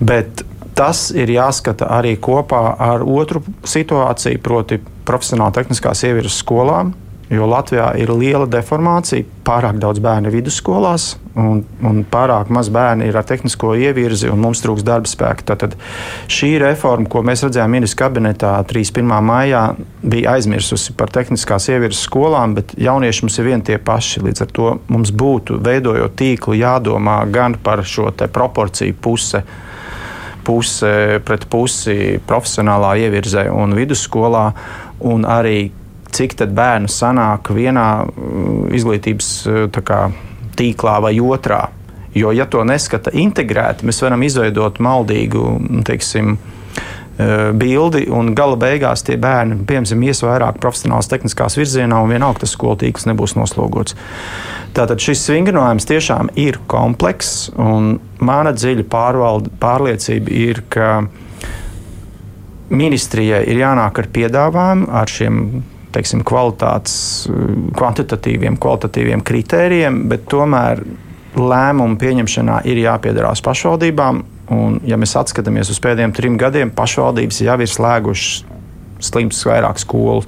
Bet 0.00 0.44
tas 0.76 1.08
ir 1.16 1.32
jāskata 1.32 1.88
arī 1.96 2.16
kopā 2.20 2.62
ar 2.78 3.04
otru 3.06 3.42
situāciju, 3.64 4.42
proti, 4.44 4.80
profesionāla 5.08 5.54
tehniskās 5.56 6.04
ievirzes 6.04 6.40
skolām 6.42 6.94
Jo 7.26 7.46
Latvijā 7.50 7.88
ir 7.98 8.12
liela 8.14 8.46
deformācija, 8.46 9.24
pārāk 9.46 9.80
daudz 9.82 9.98
bērnu 10.02 10.30
vidusskolās 10.30 11.16
un, 11.34 11.64
un 11.82 12.04
pārāk 12.06 12.52
maz 12.54 12.68
bērni 12.70 13.08
ir 13.08 13.16
ar 13.18 13.26
tehnisko 13.26 13.72
ievirzi, 13.74 14.28
un 14.30 14.38
mums 14.44 14.62
trūks 14.62 14.84
darba 14.86 15.10
spēka. 15.10 15.56
Tad 15.58 15.74
šī 16.30 16.52
reforma, 16.62 17.08
ko 17.10 17.24
mēs 17.26 17.42
redzējām 17.42 17.72
ministrs 17.74 17.98
kabinetā 17.98 18.52
31. 18.70 19.10
maijā, 19.26 19.62
bija 20.06 20.36
aizmirsusi 20.36 20.94
par 20.98 21.10
tehniskās 21.14 21.66
ievirzes 21.72 22.04
skolām, 22.06 22.54
bet 22.60 22.76
jaunieši 22.78 23.26
mums 23.26 23.38
ir 23.40 23.48
vien 23.48 23.64
tie 23.66 23.78
paši. 23.82 24.22
Līdz 24.26 24.44
ar 24.46 24.52
to 24.58 24.68
mums 24.86 25.10
būtu, 25.10 25.58
veidojot 25.66 26.14
tīklu, 26.20 26.54
jādomā 26.60 27.24
gan 27.34 27.58
par 27.58 27.82
šo 27.82 28.12
proporciju 28.14 28.94
puse 29.02 29.42
puse 30.46 30.90
pret 31.26 31.48
pusi 31.50 32.20
profesionālā 32.22 32.92
ievirzē 33.02 33.48
un 33.50 33.74
vidusskolā, 33.74 34.44
un 35.10 35.26
arī 35.26 35.72
cik 36.16 36.36
bērnu 36.56 36.90
sanāk 36.90 37.50
vienā 37.54 37.88
mm, 38.06 38.68
izglītības 38.76 39.30
eh, 39.46 39.80
kā, 39.84 40.06
tīklā 40.56 40.98
vai 41.04 41.16
otrā. 41.20 41.66
Jo, 42.16 42.30
ja 42.32 42.46
to 42.48 42.62
neskata 42.64 43.12
integrēti, 43.12 43.84
mēs 43.84 44.00
varam 44.00 44.22
izveidot 44.24 44.80
maldīgu 44.80 45.42
mm, 45.58 45.82
teiksim, 45.88 46.38
eh, 47.20 47.50
bildi, 47.52 48.06
un 48.08 48.32
gala 48.36 48.56
beigās 48.60 49.04
tie 49.04 49.18
bērni, 49.20 49.60
piemēram, 49.68 50.06
ies 50.08 50.24
vairāk 50.24 50.60
profesionālas 50.62 51.10
tehniskās 51.12 51.58
virzienā, 51.60 52.00
un 52.00 52.14
vienalga 52.14 52.44
tas 52.44 52.56
skolu 52.56 52.80
tīkls 52.80 53.08
nebūs 53.10 53.36
noslogots. 53.36 53.98
Tātad 54.76 55.00
šis 55.00 55.22
vingrinājums 55.32 55.88
tiešām 55.88 56.32
ir 56.40 56.58
komplekss, 56.68 57.50
un 57.56 57.94
mana 58.20 58.52
dziļa 58.56 58.84
pārvalde, 58.92 59.52
pārliecība 59.60 60.32
ir, 60.36 60.64
ka 60.72 60.90
ministrijai 62.68 63.44
ir 63.46 63.60
jānāk 63.62 64.02
ar 64.02 64.08
piedāvājumu, 64.12 64.88
ar 64.92 65.10
šiem 65.10 65.40
teiksim, 65.96 66.22
kvalitātes, 66.26 67.26
kvantitatīviem, 67.76 68.60
kvalitatīviem 68.62 69.24
kritērijiem, 69.26 70.04
bet 70.12 70.28
tomēr 70.30 70.84
lēmumu 71.36 71.98
pieņemšanā 72.00 72.62
ir 72.70 72.80
jāpiedalās 72.84 73.42
pašvaldībām. 73.44 74.24
Un, 74.54 74.78
ja 74.86 74.98
mēs 75.00 75.16
atskatāmies 75.18 75.72
uz 75.72 75.80
pēdējiem 75.82 76.14
trim 76.14 76.36
gadiem, 76.38 76.70
pašvaldības 76.74 77.42
jau 77.42 77.56
ir 77.58 77.70
slēgušas 77.70 78.44
slims 79.02 79.42
vairāk 79.48 79.80
skolu. 79.82 80.22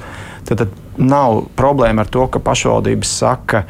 Tad, 0.48 0.64
tad 0.64 0.98
nav 0.98 1.44
problēma 1.56 2.04
ar 2.04 2.10
to, 2.12 2.26
ka 2.32 2.42
pašvaldības 2.42 3.12
saka, 3.20 3.62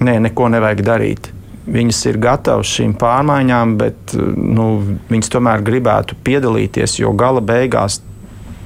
nē, 0.00 0.18
neko 0.28 0.48
nevajag 0.54 0.84
darīt. 0.86 1.30
Viņas 1.68 2.00
ir 2.08 2.20
gatavas 2.22 2.70
šīm 2.78 2.94
pārmaiņām, 2.98 3.74
bet 3.80 4.14
nu, 4.16 4.70
viņas 5.10 5.34
tomēr 5.34 5.64
gribētu 5.66 6.16
piedalīties, 6.24 6.96
jo 7.02 7.12
gala 7.12 7.44
beigās 7.44 8.00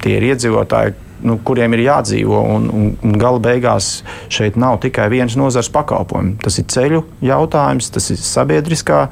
tie 0.02 0.16
ir 0.18 0.28
iedzīvotāji, 0.32 0.94
nu, 1.26 1.38
kuriem 1.46 1.76
ir 1.76 1.84
jādzīvo. 1.86 2.40
Un, 2.56 2.68
un, 2.72 2.88
un 3.02 3.18
gala 3.20 3.40
beigās 3.42 3.90
šeit 4.32 4.58
nav 4.60 4.80
tikai 4.84 5.08
viens 5.12 5.36
nozars 5.38 5.70
pakalpojums. 5.72 6.38
Tas 6.42 6.58
ir 6.60 6.68
ceļu 6.72 7.02
jautājums, 7.24 7.90
tas 7.94 8.10
ir 8.14 8.20
sabiedriskā 8.20 9.04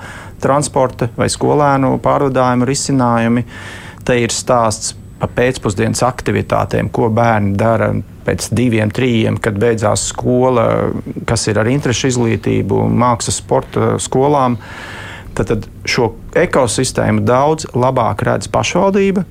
transporta 0.42 1.10
vai 1.18 1.30
skolēnu 1.32 1.96
pārvadājumu 2.04 2.68
risinājumi. 2.68 3.46
Te 4.06 4.16
ir 4.22 4.34
stāsts 4.34 4.94
par 5.20 5.32
pēcpusdienas 5.36 6.00
aktivitātēm, 6.06 6.88
ko 6.92 7.10
bērni 7.12 7.52
dara 7.60 7.90
pēc 8.24 8.48
diviem, 8.56 8.92
trījiem, 8.94 9.36
kad 9.42 9.58
beidzās 9.60 10.06
skola, 10.14 10.64
kas 11.28 11.46
ir 11.50 11.60
ar 11.60 11.68
interešu 11.68 12.14
izglītību, 12.14 12.86
mākslas, 12.88 13.40
sporta 13.42 13.94
skolām. 14.00 14.56
Tad, 15.36 15.52
tad 15.52 15.68
šo 15.88 16.10
ekosistēmu 16.36 17.22
daudz 17.28 17.68
labāk 17.76 18.24
redz 18.26 18.48
pašvaldība, 18.50 19.22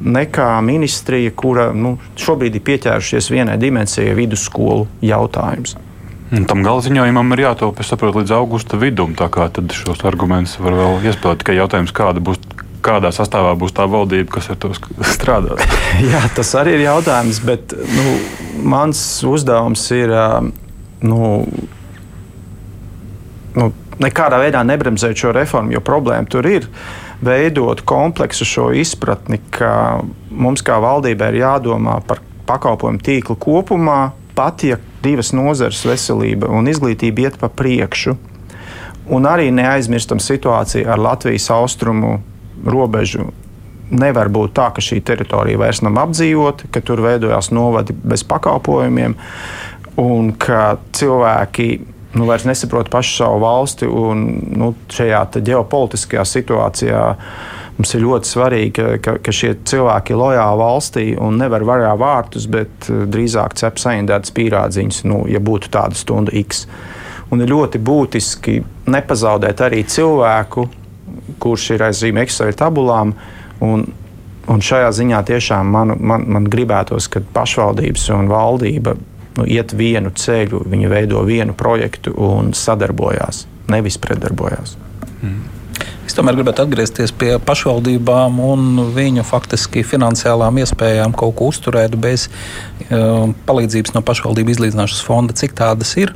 nekā 0.00 0.60
ministrija, 0.64 1.32
kura 1.36 1.70
nu, 1.72 1.96
šobrīd 2.20 2.58
ir 2.58 2.64
pieķērušies 2.66 3.30
vienai 3.32 3.56
dimensijai 3.60 4.14
vidusskolu 4.16 4.86
jautājums. 5.04 5.76
Un 6.34 6.42
tam 6.48 6.64
galziņojumam 6.66 7.36
ir 7.36 7.44
jātop, 7.44 7.80
es 7.80 7.92
saprotu, 7.92 8.20
līdz 8.20 8.34
augusta 8.34 8.78
vidum. 8.80 9.14
Tā 9.16 9.28
kā 9.32 9.46
tad 9.54 9.70
šos 9.74 10.02
argumentus 10.08 10.58
var 10.58 10.74
vēl 10.74 11.06
iespēlēt. 11.06 11.44
Tikai 11.44 11.54
jautājums, 11.60 11.94
kāda 11.94 12.22
būs, 12.24 12.40
kādā 12.84 13.12
sastāvā 13.14 13.54
būs 13.58 13.76
tā 13.76 13.86
valdība, 13.90 14.32
kas 14.36 14.50
ar 14.50 14.58
to 14.60 14.72
strādās. 15.16 15.62
Jā, 16.10 16.24
tas 16.34 16.52
arī 16.58 16.76
ir 16.80 16.86
jautājums, 16.88 17.40
bet 17.46 17.76
nu, 17.94 18.18
mans 18.66 19.00
uzdevums 19.26 19.86
ir 19.94 20.12
nu, 21.06 21.46
nu, 23.54 23.72
nekādā 24.02 24.42
veidā 24.42 24.66
nebremzēt 24.66 25.22
šo 25.22 25.30
reformu, 25.36 25.76
jo 25.78 25.84
problēma 25.84 26.26
tur 26.26 26.50
ir. 26.50 26.66
Uh, 26.66 27.05
veidot 27.24 27.80
kompleksu 27.86 28.44
šo 28.44 28.70
izpratni, 28.76 29.40
ka 29.50 30.02
mums 30.30 30.64
kā 30.66 30.78
valdībai 30.82 31.32
ir 31.32 31.40
jādomā 31.42 32.00
par 32.06 32.20
pakalpojumu 32.46 33.02
tīklu 33.02 33.36
kopumā, 33.40 34.12
pat 34.36 34.64
ja 34.66 34.78
divas 35.02 35.32
nozares, 35.36 35.84
veselība 35.86 36.50
un 36.52 36.68
izglītība, 36.70 37.26
iet 37.26 37.38
pa 37.40 37.48
priekšu. 37.48 38.16
Un 39.16 39.26
arī 39.30 39.52
neaizmirstam 39.54 40.20
situāciju 40.22 40.88
ar 40.90 41.00
Latvijas 41.00 41.48
austrumu 41.54 42.18
robežu. 42.66 43.30
Nevar 43.86 44.28
būt 44.34 44.56
tā, 44.58 44.72
ka 44.74 44.82
šī 44.82 44.98
teritorija 45.06 45.60
vairs 45.62 45.80
nav 45.86 46.00
apdzīvota, 46.08 46.72
ka 46.74 46.82
tur 46.82 47.04
veidojās 47.04 47.52
novadi 47.54 47.94
bez 47.94 48.24
pakalpojumiem 48.26 49.14
un 50.02 50.32
ka 50.34 50.80
cilvēki 50.96 51.68
nu, 52.16 52.24
vairs 52.24 52.46
nesaprot 52.48 52.88
pašu 52.90 53.16
savu 53.16 53.40
valsti. 53.44 53.86
Un, 53.86 54.24
nu, 54.56 54.72
šajā 54.92 55.22
ģeopolitiskajā 55.36 56.24
situācijā 56.28 57.02
mums 57.76 57.92
ir 57.92 58.04
ļoti 58.06 58.30
svarīgi, 58.30 58.86
ka, 59.04 59.18
ka 59.20 59.34
šie 59.34 59.52
cilvēki 59.68 60.14
ir 60.14 60.20
lojāli 60.20 60.60
valstī 60.62 61.06
un 61.20 61.36
nevar 61.40 61.66
varā 61.68 61.92
vārtus, 62.00 62.48
bet 62.50 62.88
eh, 62.88 63.04
drīzāk 63.12 63.56
cep 63.60 63.80
saindētas 63.82 64.32
pīrādziņas, 64.36 65.02
nu, 65.10 65.24
ja 65.30 65.42
būtu 65.44 65.72
tāda 65.74 65.98
stunda 65.98 66.32
X. 66.40 66.64
Un 67.34 67.42
ir 67.42 67.50
ļoti 67.50 67.80
būtiski 67.82 68.60
nepazaudēt 68.86 69.60
arī 69.66 69.82
cilvēku, 69.90 70.68
kurš 71.42 71.70
ir 71.74 71.84
aiz 71.88 72.00
zīmēm 72.00 72.22
Excel 72.24 72.54
tabulām. 72.56 73.12
Un, 73.66 73.82
un 74.46 74.62
šajā 74.62 74.92
ziņā 74.94 75.20
tiešām 75.26 75.74
man, 75.74 75.96
man, 75.98 76.24
man 76.36 76.46
gribētos, 76.48 77.10
ka 77.10 77.24
pašvaldības 77.34 78.08
un 78.14 78.30
valdība 78.30 78.94
nu, 79.36 79.46
iet 79.48 79.74
vienu 79.76 80.12
ceļu, 80.14 80.64
viņi 80.70 80.92
veido 80.92 81.22
vienu 81.26 81.56
projektu 81.56 82.14
un 82.16 82.54
sadarbojās, 82.56 83.44
nevis 83.72 84.00
pretdarbojās. 84.00 84.76
Mm. 85.20 85.44
Es 86.06 86.14
tomēr 86.14 86.36
gribētu 86.38 86.62
atgriezties 86.62 87.10
pie 87.18 87.32
pašvaldībām 87.42 88.38
un 88.46 88.78
viņu 88.94 89.24
faktiski 89.26 89.82
finansiālām 89.84 90.60
iespējām 90.62 91.14
kaut 91.18 91.34
ko 91.38 91.48
uzturēt 91.50 91.96
bez 91.98 92.28
uh, 92.28 93.26
palīdzības 93.48 93.96
no 93.96 94.04
pašvaldību 94.06 94.54
izlīdzināšanas 94.54 95.02
fonda. 95.02 95.34
Cik 95.36 95.56
tādas 95.58 95.96
ir 95.98 96.14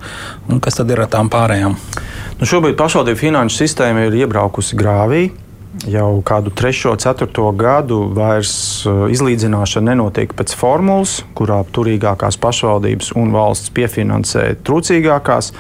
un 0.49 0.63
kas 0.63 0.79
tad 0.79 0.95
ir 0.95 1.03
ar 1.03 1.11
tām 1.11 1.29
pārējām? 1.33 1.75
Nu, 2.39 2.47
šobrīd 2.49 2.79
pašvaldību 2.79 3.19
finanšu 3.19 3.65
sistēma 3.65 4.07
ir 4.07 4.21
iebraukusi 4.23 4.79
grāvī. 4.79 5.25
Jau 5.89 6.21
kādu 6.27 6.53
trešo, 6.53 6.93
ceturto 7.01 7.47
gadu 7.57 8.03
vairs 8.13 8.53
uh, 8.85 9.07
izlīdzināšana 9.09 9.95
nenotiek 9.95 10.35
pēc 10.37 10.53
formulas, 10.59 11.23
kurā 11.39 11.63
turīgākās 11.73 12.37
pašvaldības 12.43 13.15
un 13.17 13.33
valsts 13.33 13.73
piefinansē 13.73 14.51
trūcīgākās 14.67 15.55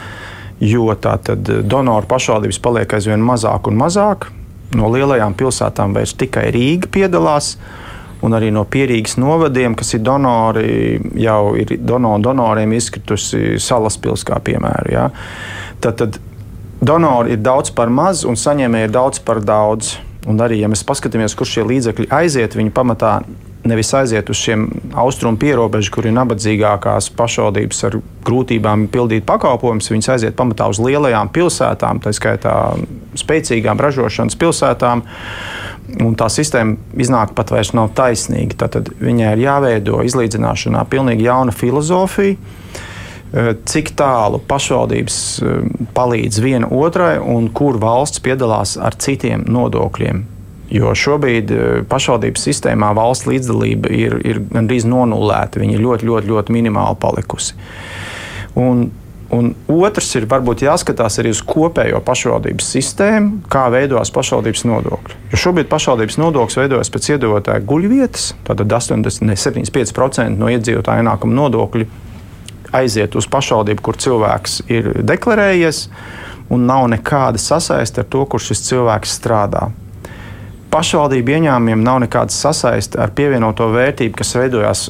jo 0.60 0.92
tātad 1.00 1.48
donoru 1.64 2.06
pašvaldības 2.08 2.60
paliek 2.62 2.92
aizvien 2.94 3.22
mazāk 3.24 3.70
un 3.70 3.78
mazāk. 3.80 4.28
No 4.76 4.90
lielajām 4.92 5.34
pilsētām 5.34 5.96
vairs 5.96 6.14
tikai 6.14 6.50
Rīga 6.54 6.90
piedalās. 6.92 7.56
Un 8.20 8.36
arī 8.36 8.50
no 8.52 8.66
pierīgas 8.68 9.16
novadiem, 9.16 9.72
kas 9.80 9.94
ir 9.96 10.02
donori, 10.04 11.00
jau 11.16 11.54
ir 11.56 11.72
dono, 11.80 12.18
donoriem 12.20 12.74
izkritusi 12.76 13.56
salas 13.56 13.96
pilsēta, 13.96 14.42
piemēram. 14.44 14.90
Ja? 14.92 15.06
Tad, 15.80 15.96
tad 16.02 16.18
donori 16.84 17.32
ir 17.32 17.40
daudz 17.40 17.72
par 17.72 17.88
maz 17.88 18.26
un 18.28 18.36
saņēmēji 18.36 18.90
ir 18.90 18.92
daudz 18.92 19.24
par 19.24 19.40
daudz. 19.40 19.96
Un 20.28 20.40
arī, 20.44 20.58
ja 20.60 20.68
mēs 20.68 20.82
paskatāmies, 20.84 21.32
kur 21.36 21.48
šie 21.48 21.62
līdzekļi 21.64 22.10
aiziet, 22.12 22.56
viņi 22.58 22.72
pamatā 22.76 23.20
nevis 23.64 23.92
aiziet 23.96 24.28
uz 24.32 24.40
šiem 24.40 24.66
austrumu 24.98 25.38
pierobežu, 25.40 25.92
kur 25.94 26.08
ir 26.08 26.14
nabadzīgākās 26.16 27.10
pašvaldības 27.16 27.82
ar 27.88 27.96
grūtībām 28.26 28.86
pildīt 28.92 29.24
pakalpojumus. 29.28 29.90
Viņas 29.92 30.10
aiziet 30.16 30.36
pamatā 30.36 30.68
uz 30.72 30.80
lielajām 30.82 31.32
pilsētām, 31.32 32.02
tā 32.04 32.12
skaitā 32.16 32.54
spēcīgām 33.20 33.80
ražošanas 33.80 34.38
pilsētām. 34.40 35.04
Un 36.04 36.14
tā 36.14 36.28
sistēma 36.30 37.00
iznāk 37.02 37.32
pat 37.34 37.50
vairs 37.50 37.72
nav 37.74 37.90
taisnīga. 37.96 38.68
Tad 38.68 38.92
viņai 39.00 39.34
ir 39.34 39.44
jāveido 39.46 40.04
izlīdzināšanā 40.06 40.84
pilnīgi 40.92 41.26
jauna 41.26 41.54
filozofija. 41.56 42.36
Eh, 43.30 43.52
cik 43.70 43.94
tālu 43.98 44.40
pašvaldības 44.50 45.16
eh, 45.42 45.70
palīdz 45.94 46.42
viena 46.42 46.70
otrai 46.74 47.16
un 47.22 47.48
kur 47.54 47.78
valsts 47.82 48.22
piedalās 48.24 48.76
ar 48.80 48.98
citiem 48.98 49.46
nodokļiem 49.46 50.26
Jo 50.70 50.92
šobrīd 50.94 51.50
eh, 51.50 51.66
pašvaldības 51.90 52.46
sistēmā 52.46 52.92
valsts 52.94 53.26
līdzdalība 53.26 53.90
ir, 53.90 54.16
ir 54.22 54.40
gandrīz 54.52 54.86
nonulēta. 54.86 55.58
Viņa 55.62 55.76
ir 55.76 55.82
ļoti, 55.82 56.06
ļoti, 56.06 56.30
ļoti 56.30 56.54
minimāli 56.54 56.98
palikusi. 57.02 57.56
Un, 58.58 58.84
un 59.34 59.50
otrs 59.70 60.12
ir 60.18 60.28
varbūt 60.30 60.62
jāskatās 60.62 61.18
arī 61.22 61.32
uz 61.34 61.42
kopējo 61.46 61.98
pašvaldības 62.06 62.70
sistēmu, 62.76 63.40
kā 63.50 63.66
veidojas 63.74 64.14
pašvaldības 64.14 64.62
nodokļi. 64.70 65.18
Jo 65.32 65.42
šobrīd 65.46 65.70
pašvaldības 65.72 66.20
nodoklis 66.22 66.60
veidojas 66.62 66.92
pēc 66.94 67.10
iedzīvotāja 67.16 67.66
guļvietas, 67.66 68.30
tātad 68.46 68.78
80, 68.78 69.26
ne, 69.26 69.38
75% 69.38 70.38
no 70.38 70.54
iedzīvotāja 70.54 71.02
ienākuma 71.02 71.38
nodokļu 71.42 71.90
aiziet 72.76 73.16
uz 73.18 73.28
pašvaldību, 73.30 73.84
kur 73.84 73.98
cilvēks 74.00 74.62
ir 74.70 74.90
deklarējies, 75.06 75.84
un 76.50 76.66
nav 76.70 76.88
nekāda 76.92 77.38
sasaiste 77.38 78.02
ar 78.02 78.10
to, 78.10 78.24
kur 78.26 78.42
šis 78.42 78.66
cilvēks 78.70 79.18
strādā 79.20 79.68
pašvaldību 80.70 81.34
ieņēmumiem 81.36 81.82
nav 81.84 82.00
nekādas 82.04 82.38
sasaistes 82.44 82.98
ar 83.00 83.12
pievienoto 83.16 83.68
vērtību, 83.74 84.14
kas 84.20 84.34
veidojās 84.38 84.88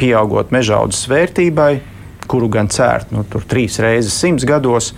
pieaugot 0.00 0.52
mežaudzes 0.52 1.08
vērtībai, 1.08 1.72
kuru 2.28 2.50
gan 2.52 2.68
cērt 2.72 3.14
nu, 3.14 3.24
trīs 3.48 3.80
reizes 3.82 4.16
simts 4.20 4.46
gados. 4.48 4.92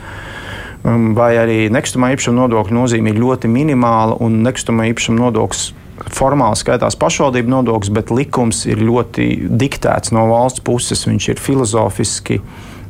Um, 0.86 1.10
vai 1.18 1.32
arī 1.38 1.58
nekustamā 1.74 2.12
īpašuma 2.14 2.44
nodokļa 2.44 2.74
nozīme 2.76 3.10
ir 3.10 3.18
ļoti 3.18 3.50
minimāla, 3.50 4.14
un 4.22 4.40
nekustamā 4.44 4.86
īpašuma 4.92 5.24
nodoklis 5.24 5.72
formāli 6.14 6.58
skaitās 6.58 6.96
pašvaldību 6.98 7.52
nodoklis, 7.52 7.92
bet 7.94 8.12
likums 8.14 8.64
ir 8.68 8.80
ļoti 8.82 9.48
diktēts 9.60 10.12
no 10.14 10.26
valsts 10.30 10.64
puses. 10.64 11.06
Viņš 11.08 11.28
ir 11.34 11.42
filozofiski 11.42 12.40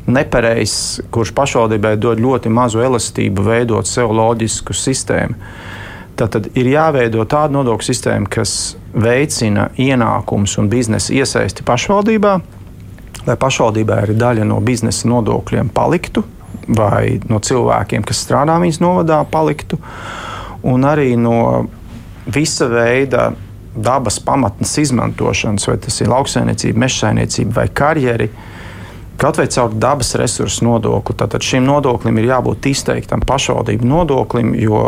nepareizs, 0.09 1.01
kurš 1.12 1.35
pašvaldībai 1.37 1.97
dod 2.01 2.21
ļoti 2.23 2.53
mazu 2.53 2.83
elastību 2.85 3.45
veidot 3.45 3.88
sev 3.88 4.14
loģisku 4.16 4.77
sistēmu. 4.77 5.37
Tad 6.19 6.49
ir 6.59 6.66
jāveido 6.73 7.23
tāda 7.31 7.55
nodokļu 7.55 7.93
sistēma, 7.93 8.27
kas 8.27 8.53
veicina 8.90 9.69
ienākumus 9.79 10.57
un 10.59 10.71
biznesa 10.73 11.14
iesaisti 11.14 11.62
pašvaldībā, 11.66 12.33
lai 13.29 13.37
pašvaldībā 13.38 14.01
arī 14.03 14.16
daļa 14.19 14.49
no 14.49 14.59
biznesa 14.64 15.07
nodokļiem 15.12 15.71
paliktu, 15.77 16.25
vai 16.69 17.21
no 17.31 17.38
cilvēkiem, 17.38 18.03
kas 18.07 18.25
strādā 18.25 18.59
viņas 18.59 18.81
novadā, 18.83 19.21
paliktu, 19.31 19.79
un 20.66 20.88
arī 20.88 21.12
no 21.21 21.69
visa 22.35 22.69
veida 22.71 23.33
dabas 23.79 24.19
pamatnes 24.21 24.79
izmantošanas, 24.79 25.69
vai 25.69 25.77
tas 25.83 26.01
ir 26.01 26.11
lauksaimniecība, 26.11 26.85
mežsaimniecība 26.87 27.61
vai 27.61 27.69
karjeri 27.69 28.31
kaut 29.19 29.38
vai 29.38 29.47
caur 29.51 29.73
dabas 29.75 30.14
resursu 30.14 30.64
nodokli. 30.64 31.17
Tātad 31.19 31.43
šim 31.43 31.67
nodoklim 31.67 32.21
ir 32.21 32.31
jābūt 32.31 32.71
izteiktam 32.71 33.25
pašvaldību 33.27 33.87
nodoklim, 33.87 34.53
jo 34.55 34.83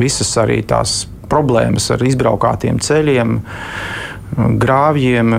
visas 0.00 0.32
arī 0.40 0.62
tās 0.64 1.02
problēmas 1.30 1.90
ar 1.92 2.04
izbraukātiem 2.04 2.80
ceļiem. 2.80 3.36
Grāvjiem, 4.62 5.34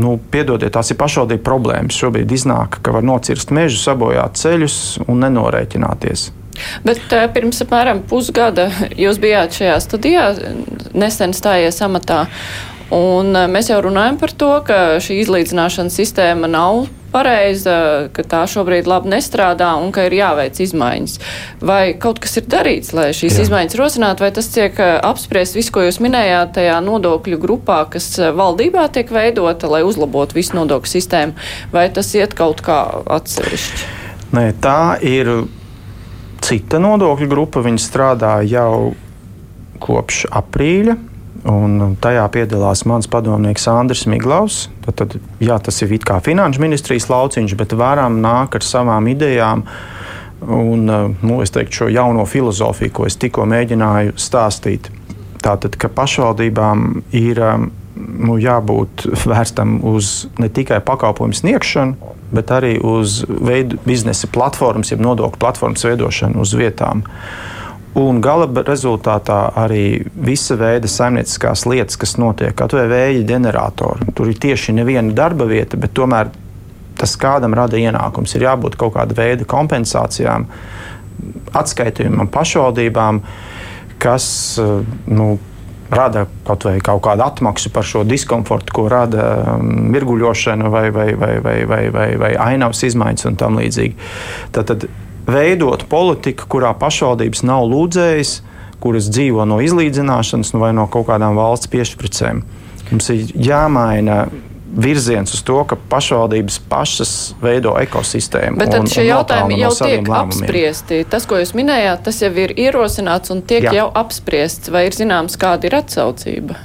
nu, 0.00 0.16
piedodiet, 0.32 0.72
tās 0.74 0.90
ir 0.90 0.98
pašvaldību 0.98 1.44
problēmas. 1.46 1.98
Šobrīd 2.00 2.32
iznāk, 2.34 2.80
ka 2.82 2.94
var 2.96 3.06
nocirst 3.06 3.52
mežu, 3.54 3.78
sabojāt 3.78 4.40
ceļus 4.40 4.76
un 5.06 5.22
nenorēķināties. 5.26 6.30
Bet 6.86 7.02
uh, 7.10 7.26
pirms 7.34 7.62
apmēram 7.64 8.04
pusgada 8.10 8.70
jūs 8.98 9.20
bijāt 9.22 9.58
šajā 9.60 9.80
studijā, 9.84 10.26
nesen 10.94 11.36
stājies 11.36 11.80
amatā. 11.86 12.26
Un 12.94 13.34
uh, 13.36 13.46
mēs 13.50 13.70
jau 13.70 13.82
runājam 13.84 14.18
par 14.20 14.34
to, 14.34 14.54
ka 14.66 14.80
šī 15.02 15.20
izlīdzināšanas 15.24 16.00
sistēma 16.00 16.50
nav 16.50 16.88
pareiza, 17.12 18.08
ka 18.14 18.24
tā 18.26 18.42
šobrīd 18.50 18.88
labi 18.90 19.10
nestrādā 19.14 19.72
un 19.80 19.92
ka 19.94 20.06
ir 20.08 20.16
jāveic 20.18 20.60
izmaiņas. 20.62 21.16
Vai 21.66 21.82
kaut 22.00 22.22
kas 22.22 22.38
ir 22.40 22.48
darīts, 22.50 22.92
lai 22.96 23.10
šīs 23.16 23.38
Jā. 23.38 23.46
izmaiņas 23.46 23.78
rosinātu, 23.80 24.24
vai 24.24 24.32
tas 24.34 24.50
tiek 24.54 24.78
eh, 24.78 24.96
apspriests 25.06 25.58
visu, 25.58 25.74
ko 25.74 25.84
jūs 25.86 26.00
minējāt 26.02 26.54
tajā 26.58 26.78
nodokļu 26.86 27.40
grupā, 27.42 27.82
kas 27.92 28.12
eh, 28.18 28.32
valdībā 28.36 28.86
tiek 28.94 29.10
veidota, 29.14 29.70
lai 29.70 29.82
uzlabotu 29.86 30.38
visu 30.38 30.58
nodokļu 30.58 30.94
sistēmu, 30.94 31.48
vai 31.74 31.88
tas 31.94 32.12
iet 32.18 32.36
kaut 32.38 32.62
kā 32.66 32.82
atsevišķi? 33.18 33.90
Nē, 34.36 34.50
tā 34.62 34.80
ir 35.02 35.32
cita 36.50 36.80
nodokļu 36.82 37.28
grupa. 37.30 37.62
Strādā 37.78 38.40
jau 38.48 38.92
kopš 39.82 40.26
aprīļa. 40.34 40.96
Un 41.50 41.94
tajā 42.02 42.26
piedalās 42.34 42.82
mans 42.84 43.08
padomnieks 43.08 43.64
Andris 43.72 44.04
Miglaus. 44.10 44.66
Tad, 44.84 44.98
tad, 45.00 45.16
jā, 45.40 45.56
tas 45.62 45.80
ir 45.80 45.94
kā 46.04 46.18
finanšu 46.20 46.60
ministrijas 46.60 47.08
lauciņš, 47.08 47.56
bet 47.56 47.72
varam 47.78 48.18
nāk 48.20 48.58
ar 48.58 48.66
savām 48.66 49.08
idejām. 49.08 49.64
Un, 50.40 50.84
nu, 51.20 51.38
es 51.44 51.52
teiktu, 51.52 51.82
šo 51.82 51.88
jauno 51.92 52.24
filozofiju, 52.28 52.92
ko 52.96 53.06
es 53.08 53.16
tikko 53.20 53.46
mēģināju 53.48 54.16
stāstīt. 54.20 54.88
Tātad, 55.40 55.76
ka 55.80 55.88
pašvaldībām 55.92 57.04
ir 57.16 57.40
nu, 57.40 58.36
jābūt 58.40 59.06
vērstam 59.30 59.78
uz 59.88 60.26
ne 60.40 60.50
tikai 60.52 60.82
pakalpojumu 60.84 61.36
sniegšanu, 61.40 62.16
bet 62.34 62.52
arī 62.54 62.74
uz 62.82 63.22
veidu, 63.28 63.78
biznesa 63.86 64.28
platformas, 64.32 64.92
jeb 64.92 65.02
nodokļu 65.04 65.40
platformas 65.40 65.84
veidošanu 65.86 66.42
uz 66.42 66.54
vietām. 66.58 67.04
Un 67.98 68.20
gala 68.22 68.46
rezultātā 68.66 69.40
arī 69.58 70.04
visa 70.14 70.54
veida 70.58 70.88
saimnieciskās 70.88 71.64
lietas, 71.66 71.98
kas 71.98 72.14
notiek, 72.22 72.54
kaut 72.54 72.76
vai 72.76 72.86
vēja 72.90 73.24
ģeneratori. 73.32 74.12
Tur 74.14 74.30
ir 74.30 74.38
tieši 74.38 74.76
neviena 74.76 75.10
darba 75.16 75.48
vieta, 75.50 75.78
bet 75.80 75.96
tomēr 75.98 76.30
tas 77.00 77.16
kādam 77.18 77.56
rada 77.56 77.80
ienākums. 77.80 78.36
Ir 78.36 78.46
jābūt 78.46 78.78
kaut 78.78 78.94
kāda 78.94 79.16
veida 79.18 79.46
kompensācijām, 79.48 80.46
atskaitījumam 81.58 82.30
pašvaldībām, 82.30 83.22
kas 84.00 84.28
nu, 85.10 85.32
rada 85.90 86.26
kaut, 86.46 86.66
kaut 86.86 87.02
kādu 87.04 87.24
atmaksu 87.26 87.72
par 87.74 87.86
šo 87.86 88.04
diskomfortu, 88.06 88.74
ko 88.74 88.86
rada 88.90 89.26
um, 89.56 89.70
mirguļošana 89.94 90.70
vai, 90.70 90.88
vai, 90.94 91.12
vai, 91.18 91.34
vai, 91.42 91.56
vai, 91.66 91.84
vai, 91.94 92.08
vai 92.20 92.32
ainavas 92.50 92.82
izmaiņas 92.86 93.30
un 93.30 93.38
tam 93.40 93.58
līdzīgi. 93.60 93.96
Tad, 94.54 94.70
tad 94.70 94.86
veidot 95.30 95.86
politiku, 95.90 96.48
kurā 96.50 96.72
pašvaldības 96.78 97.44
nav 97.46 97.66
lūdzējas, 97.70 98.36
kuras 98.80 99.10
dzīvo 99.12 99.44
no 99.48 99.60
izlīdzināšanas 99.62 100.54
nu 100.54 100.62
vai 100.62 100.72
no 100.76 100.86
kaut 100.90 101.10
kādām 101.10 101.36
valsts 101.38 101.70
piešķircēm. 101.72 102.44
Mums 102.90 103.10
ir 103.12 103.34
jāmaina 103.38 104.24
virziens 104.76 105.34
uz 105.34 105.42
to, 105.46 105.58
ka 105.66 105.76
pašvaldības 105.90 106.58
pašas 106.70 107.12
veido 107.42 107.74
ekosistēmu. 107.80 108.60
Bet 108.60 108.72
tad 108.74 108.90
šie 108.90 109.06
jautājumi 109.08 109.58
jau 109.60 109.70
no 109.72 109.78
tiek 109.78 109.96
lēmumiem. 109.98 110.20
apspriesti. 110.22 111.00
Tas, 111.10 111.26
ko 111.26 111.40
jūs 111.40 111.54
minējāt, 111.58 112.04
tas 112.06 112.20
jau 112.22 112.30
ir 112.44 112.54
ierosināts 112.54 113.34
un 113.34 113.42
tiek 113.42 113.66
Jā. 113.66 113.74
jau 113.80 113.88
apspriests. 114.02 114.70
Vai 114.70 114.86
ir 114.88 114.96
zināms, 114.96 115.38
kāda 115.40 115.70
ir 115.70 115.78
atsaucība? 115.80 116.58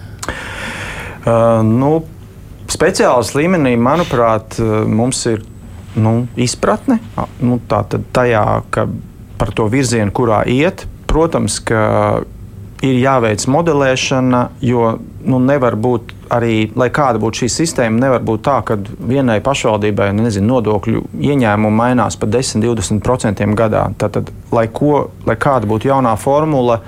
Uh, 1.25 1.63
nu, 1.65 2.05
speciālas 2.69 3.33
līmenī, 3.37 3.73
manuprāt, 3.81 4.59
uh, 4.61 4.85
mums 4.85 5.25
ir 5.31 5.41
nu, 5.95 6.27
izpratne 6.35 6.99
nu, 7.41 7.57
tajā, 7.65 8.45
ka 8.69 8.87
par 9.39 9.51
to 9.55 9.67
virzienu, 9.71 10.13
kurā 10.15 10.43
iet. 10.47 10.85
protams, 11.07 11.61
ka 11.63 12.25
ir 12.85 12.99
jāveic 13.01 13.43
modelēšana, 13.51 14.41
jo 14.65 14.95
nu, 15.25 15.39
nevar 15.41 15.77
būt 15.79 16.13
arī, 16.35 16.69
lai 16.77 16.87
kāda 16.93 17.19
būtu 17.21 17.43
šī 17.43 17.49
sistēma, 17.53 17.99
nevar 18.01 18.23
būt 18.25 18.43
tā, 18.45 18.57
ka 18.65 18.77
vienai 18.79 19.39
pašvaldībai 19.45 20.11
nezinu, 20.17 20.55
nodokļu 20.55 21.03
ieņēmumi 21.29 21.79
mainās 21.79 22.17
par 22.21 22.31
10-20% 22.33 23.45
gadā. 23.57 23.87
Tātad, 24.01 24.31
lai, 24.55 24.67
ko, 24.73 25.09
lai 25.27 25.37
kāda 25.41 25.69
būtu 25.69 25.89
jaunā 25.91 26.15
formula, 26.21 26.79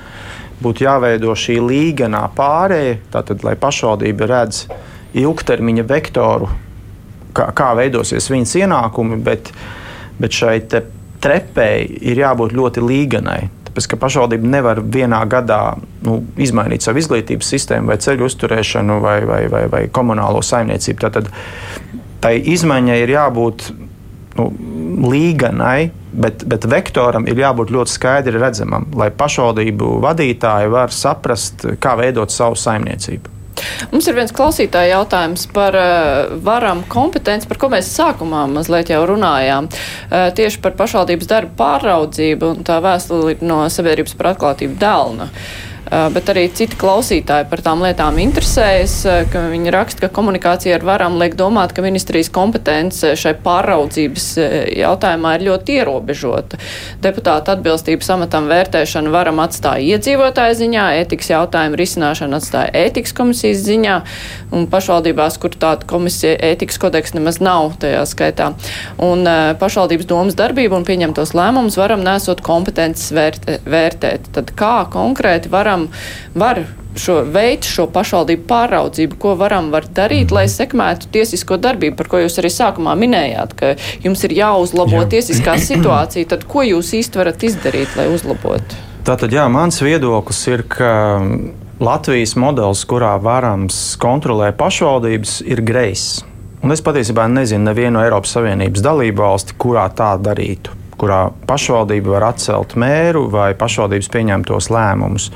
būtu 0.64 0.86
jāveido 0.88 1.34
šī 1.38 1.60
līganā 1.62 2.24
pārēja, 2.38 3.00
tātad, 3.14 3.46
lai 3.46 3.56
pašvaldība 3.60 4.30
redz 4.30 4.66
ilgtermiņa 5.18 5.86
vektoru, 5.88 6.50
kā, 7.38 7.52
kā 7.58 7.72
veidosies 7.78 8.30
viņas 8.34 8.56
ienākumi, 8.64 9.20
bet, 9.24 9.52
bet 10.22 10.38
šai 10.38 10.60
trepēji 11.24 12.02
ir 12.12 12.26
jābūt 12.26 12.56
ļoti 12.58 12.84
līganai 12.84 13.42
tāpēc 13.78 13.92
ka 13.92 14.00
pašvaldība 14.02 14.50
nevar 14.50 14.82
vienā 14.82 15.20
gadā 15.30 15.78
nu, 16.06 16.24
izmainīt 16.42 16.82
savu 16.82 16.98
izglītības 16.98 17.52
sistēmu, 17.54 17.92
vai 17.92 18.00
ceļu 18.02 18.26
uzturēšanu, 18.26 18.98
vai, 19.04 19.20
vai, 19.30 19.44
vai, 19.52 19.68
vai 19.70 19.84
komunālo 19.94 20.42
saimniecību. 20.42 21.12
Tad 21.14 21.30
tai 22.24 22.34
izmaiņai 22.42 22.98
ir 23.04 23.14
jābūt 23.14 23.68
nu, 24.40 24.50
līganai, 25.12 25.92
bet, 26.12 26.46
bet 26.50 26.66
vektoram 26.66 27.30
ir 27.30 27.38
jābūt 27.38 27.74
ļoti 27.74 27.94
skaidri 27.94 28.42
redzamam, 28.42 28.90
lai 28.98 29.12
pašvaldību 29.14 29.98
vadītāji 30.06 30.74
var 30.74 30.94
saprast, 30.94 31.68
kā 31.82 31.94
veidot 32.00 32.34
savu 32.34 32.58
saimniecību. 32.58 33.37
Mums 33.92 34.08
ir 34.10 34.18
viens 34.18 34.34
klausītāja 34.36 34.98
jautājums 34.98 35.48
par 35.54 35.78
uh, 35.78 36.36
varam 36.44 36.84
kompetenci, 36.92 37.50
par 37.50 37.62
ko 37.62 37.72
mēs 37.74 37.90
sākumā 37.96 38.46
mazliet 38.52 38.92
jau 38.94 39.04
runājām. 39.10 39.70
Uh, 39.70 40.28
tieši 40.38 40.62
par 40.64 40.78
pašvaldības 40.80 41.32
darbu 41.32 41.58
pāraudzību 41.60 42.54
un 42.56 42.68
tā 42.68 42.80
vēstuli 42.84 43.40
no 43.46 43.64
sabiedrības 43.74 44.18
par 44.20 44.34
atklātību 44.34 44.78
Delna. 44.82 45.32
Eh, 45.88 46.10
bet 46.12 46.28
arī 46.34 46.50
citi 46.52 46.76
klausītāji 46.76 47.48
par 47.48 47.62
tām 47.64 47.80
lietām 47.86 48.18
interesējas, 48.20 48.96
eh, 49.08 49.36
viņi 49.54 49.72
raksta, 49.72 50.04
ka 50.04 50.10
komunikācija 50.18 50.76
ar 50.76 50.84
varam 50.84 51.16
liek 51.16 51.38
domāt, 51.40 51.72
ka 51.74 51.82
ministrijas 51.82 52.28
kompetence 52.30 53.14
šai 53.16 53.34
pāraudzības 53.46 54.26
eh, 54.38 54.56
jautājumā 54.82 55.38
ir 55.38 55.46
ļoti 55.48 55.78
ierobežota. 55.80 56.60
Deputāta 57.02 57.56
atbilstības 57.56 58.10
amatam 58.18 58.50
vērtēšana 58.52 59.14
varam 59.14 59.40
atstāja 59.40 59.96
iedzīvotāju 59.96 60.58
ziņā, 60.60 60.90
ētikas 61.06 61.32
jautājumu 61.32 61.80
risināšana 61.80 62.42
atstāja 62.42 62.74
ētikas 62.84 63.16
komisijas 63.16 63.64
ziņā, 63.64 63.96
un 64.52 64.68
pašvaldībās, 64.68 65.40
kur 65.40 65.56
tāda 65.56 65.88
komisija 65.88 66.36
ētikas 66.50 66.82
kodeks 66.84 67.16
nemaz 67.16 67.40
nav 67.40 67.78
tajā 67.80 68.04
skaitā. 68.12 68.50
Un 69.00 69.24
pašvaldības 69.60 70.10
domas 70.10 70.36
darbību 70.36 70.82
un 70.82 70.86
pieņemtos 70.88 71.32
lēmumus 71.38 71.80
varam 71.80 72.04
nesot 72.04 72.44
kompetences 72.44 73.14
vērt, 73.16 73.48
vērtēt. 73.64 74.32
Tad 74.36 74.52
kā 74.58 74.76
konkrēti 74.92 75.52
varam 75.54 75.77
varam, 75.78 75.90
var 76.34 76.66
šo 76.98 77.22
veidu, 77.24 77.68
šo 77.68 77.86
pašvaldību 77.94 78.48
pāraudzību, 78.50 79.18
ko 79.22 79.36
varam 79.38 79.70
var 79.72 79.86
darīt, 79.86 80.32
lai 80.34 80.48
sekmētu 80.50 81.12
tiesisko 81.14 81.58
darbību, 81.62 81.96
par 81.98 82.08
ko 82.10 82.22
jūs 82.24 82.40
arī 82.42 82.50
sākumā 82.50 82.96
minējāt, 82.98 83.54
ka 83.58 83.76
jums 84.04 84.24
ir 84.26 84.34
jāuzlabo 84.34 85.04
jā. 85.04 85.10
tiesiskā 85.18 85.58
situācija, 85.70 86.30
tad 86.34 86.48
ko 86.50 86.66
jūs 86.66 86.94
īsti 86.98 87.22
varat 87.22 87.44
izdarīt, 87.44 87.94
lai 87.98 88.08
uzlabotu? 88.14 88.82
Tātad, 89.08 89.32
jā, 89.32 89.46
mans 89.48 89.80
viedoklis 89.80 90.42
ir, 90.52 90.66
ka 90.68 91.22
Latvijas 91.80 92.34
modelis, 92.36 92.82
kurā 92.90 93.14
varams 93.22 93.78
kontrolē 94.02 94.50
pašvaldības, 94.58 95.40
ir 95.46 95.62
greizs. 95.64 96.26
Un 96.66 96.74
es 96.74 96.82
patiesībā 96.82 97.28
nezinu 97.30 97.70
nevienu 97.70 98.02
Eiropas 98.02 98.34
Savienības 98.34 98.84
dalību 98.84 99.22
valsti, 99.22 99.56
kurā 99.62 99.86
tā 99.94 100.16
darītu 100.18 100.74
kurā 101.00 101.28
pašvaldība 101.50 102.16
var 102.18 102.30
atcelt 102.32 102.78
mēru 102.80 103.28
vai 103.34 103.52
pašvaldības 103.58 104.10
pieņemtos 104.14 104.72
lēmumus. 104.74 105.30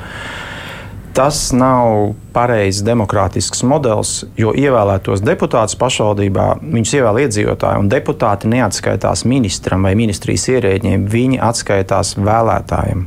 Tas 1.12 1.50
nav 1.52 2.13
pareizs 2.32 2.86
demokrātisks 2.88 3.65
modelis, 3.67 4.21
jo 4.39 4.54
ievēlētos 4.56 5.19
deputātus 5.28 5.76
pašvaldībā 5.80 6.45
viņus 6.62 6.93
ievēl 6.95 7.19
iedzīvotāji, 7.26 7.82
un 7.84 7.89
deputāti 7.91 8.52
neatskaitās 8.52 9.26
ministram 9.28 9.84
vai 9.84 9.91
ministrijas 10.00 10.47
ierēģiem, 10.54 11.10
viņi 11.12 11.41
atskaitās 11.43 12.15
vēlētājiem. 12.15 13.04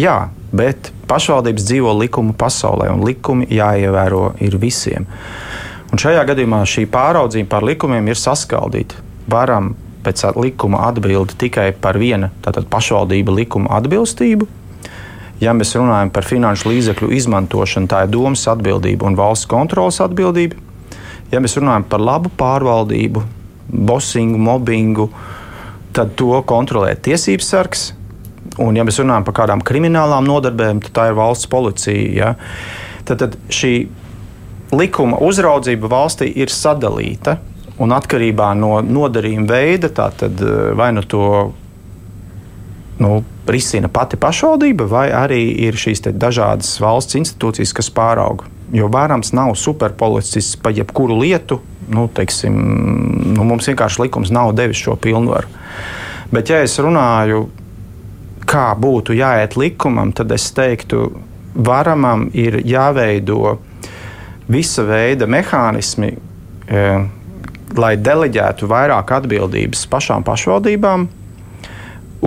Jā, 0.00 0.16
bet 0.56 0.88
pašvaldības 1.08 1.68
dzīvo 1.68 1.92
likumu 2.00 2.32
pasaulē, 2.38 2.88
un 2.94 3.04
likumi 3.04 3.50
jāievēro 3.52 4.30
ir 4.40 4.56
visiem. 4.60 5.04
Un 5.92 6.00
šajā 6.00 6.24
gadījumā 6.30 6.62
šī 6.64 6.86
pāraudzība 6.88 7.50
par 7.52 7.66
likumiem 7.68 8.08
ir 8.08 8.16
saskaldīta. 8.16 8.96
Varam 9.28 9.74
pēc 10.04 10.24
likuma 10.36 10.86
atbild 10.88 11.36
tikai 11.38 11.70
par 11.80 11.98
viena 12.00 12.30
pašvaldību 12.42 13.36
likuma 13.36 13.78
atbilstību. 13.78 14.48
Ja 15.42 15.54
mēs 15.58 15.74
runājam 15.74 16.12
par 16.14 16.26
finanšu 16.26 16.70
līdzekļu 16.70 17.08
izmantošanu, 17.18 17.90
tā 17.90 18.04
ir 18.04 18.12
domas 18.14 18.44
atbildība 18.50 19.08
un 19.08 19.16
valsts 19.18 19.48
kontrolas 19.50 19.98
atbildība. 20.04 20.58
Ja 21.32 21.40
mēs 21.42 21.56
runājam 21.58 21.86
par 21.88 22.02
labu 22.04 22.30
pārvaldību, 22.38 23.24
bosingu, 23.72 24.38
mobbingu, 24.38 25.08
tad 25.96 26.14
to 26.20 26.36
kontrolē 26.46 26.94
tiesības 26.94 27.50
sargs. 27.54 27.88
Un, 28.60 28.76
ja 28.76 28.84
mēs 28.84 29.00
runājam 29.00 29.26
par 29.26 29.38
kādām 29.40 29.62
kriminālām 29.64 30.28
nodarbēm, 30.28 30.82
tad 30.84 30.94
tā 30.94 31.08
ir 31.10 31.18
valsts 31.18 31.48
policija. 31.50 32.12
Ja? 32.14 32.34
Tad, 33.08 33.24
tad 33.24 33.38
šī 33.50 33.72
likuma 34.76 35.18
uzraudzība 35.24 35.90
valstī 35.90 36.28
ir 36.38 36.52
sadalīta 36.52 37.38
Un 37.82 37.94
atkarībā 37.96 38.52
no 38.54 38.76
nodarījuma 38.84 39.48
veida, 39.50 39.90
tad 39.90 40.22
eh, 40.22 40.70
vai 40.78 40.92
nu 40.94 41.02
to 41.02 41.26
nu, 43.02 43.22
risina 43.46 43.88
pati 43.88 44.16
pašvaldība, 44.20 44.86
vai 44.86 45.06
arī 45.10 45.42
ir 45.66 45.78
šīs 45.78 46.04
dažādas 46.12 46.76
valsts 46.82 47.18
institūcijas, 47.18 47.74
kas 47.74 47.90
pārauga. 47.94 48.46
Jo 48.72 48.88
vērams 48.92 49.34
nav 49.36 49.56
superpolicists 49.58 50.56
par 50.62 50.72
jebkuru 50.76 51.18
lietu. 51.20 51.60
Nu, 51.92 52.06
teiksim, 52.14 52.54
nu, 53.34 53.44
mums 53.44 53.66
vienkārši 53.68 54.04
likums 54.04 54.30
nav 54.32 54.54
devis 54.56 54.80
šo 54.80 54.94
pilnvaru. 54.96 55.50
Bet, 56.32 56.48
ja 56.48 56.62
es 56.64 56.78
runāju, 56.80 57.42
kā 58.48 58.70
būtu 58.78 59.16
jāiet 59.18 59.58
likumam, 59.60 60.14
tad 60.16 60.32
es 60.32 60.46
teiktu, 60.56 61.10
varamam 61.52 62.28
ir 62.32 62.62
jāveido 62.64 63.58
visa 64.48 64.86
veida 64.88 65.28
mehānismi. 65.28 66.14
Lai 67.78 67.94
deleģētu 67.96 68.68
vairāk 68.68 69.14
atbildības 69.16 69.86
pašām 69.92 70.26
pašvaldībām 70.26 71.06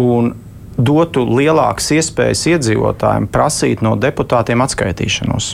un 0.02 0.34
dotu 0.76 1.24
lielākas 1.28 1.92
iespējas 1.96 2.42
iedzīvotājiem 2.56 3.30
prasīt 3.32 3.86
no 3.86 3.96
deputātiem 4.00 4.64
atskaitīšanos. 4.66 5.54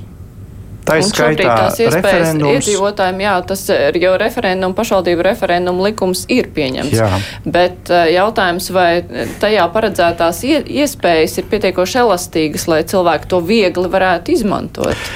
Tā 0.81 0.97
ir 0.97 1.05
skaitā 1.05 1.55
iespējas 1.77 2.31
iedzīvotājiem, 2.35 3.19
jā, 3.21 3.33
tas 3.51 3.63
ir 3.69 3.97
jau 4.01 4.15
referendumu, 4.17 4.73
pašvaldību 4.77 5.25
referendumu 5.27 5.85
likums 5.85 6.23
ir 6.31 6.49
pieņemts. 6.55 6.95
Jā. 6.97 7.09
Bet 7.45 7.91
eh, 7.93 8.15
jautājums, 8.15 8.71
vai 8.73 9.03
tajā 9.43 9.67
paredzētās 9.75 10.41
iespējas 10.49 11.37
ir 11.37 11.49
pietiekoši 11.53 12.01
elastīgas, 12.01 12.65
lai 12.71 12.81
cilvēki 12.89 13.29
to 13.29 13.43
viegli 13.45 13.93
varētu 13.93 14.33
izmantot? 14.33 15.11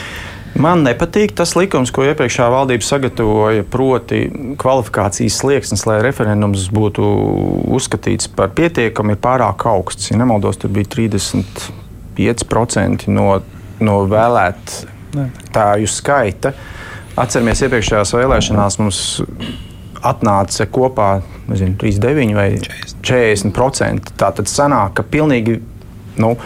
Man 0.55 0.87
nepatīk 0.87 1.33
tas 1.35 1.51
likums, 1.57 1.91
ko 1.91 2.05
iepriekšējā 2.07 2.47
valdība 2.53 2.83
sagatavoja, 2.87 3.63
proti, 3.67 4.31
kvalifikācijas 4.61 5.39
slieksnis, 5.41 5.83
lai 5.89 5.97
referendums 6.05 6.69
būtu 6.71 7.03
uzskatīts 7.75 8.27
par 8.31 8.49
pietiekamu, 8.55 9.11
ir 9.11 9.19
pārāk 9.23 9.65
augsts. 9.67 10.11
Ja 10.11 10.15
nemaldos, 10.21 10.57
tur 10.61 10.69
bija 10.75 10.87
35% 10.95 13.07
no, 13.11 13.27
no 13.83 13.95
vēlētāju 14.11 15.87
skaita. 15.91 16.49
Atceramies, 17.19 17.61
iepriekšējās 17.67 18.15
vēlēšanās 18.15 18.73
mums 18.79 18.99
atnāca 20.05 20.65
kopā 20.71 21.09
nezinu, 21.49 21.75
39 21.81 22.35
vai 22.37 22.59
40%. 23.03 24.13
Tā 24.19 24.29
tad 24.39 24.47
sanāk, 24.51 24.93
ka 24.99 25.03
pilnīgi. 25.03 25.59
Nu, 26.15 26.37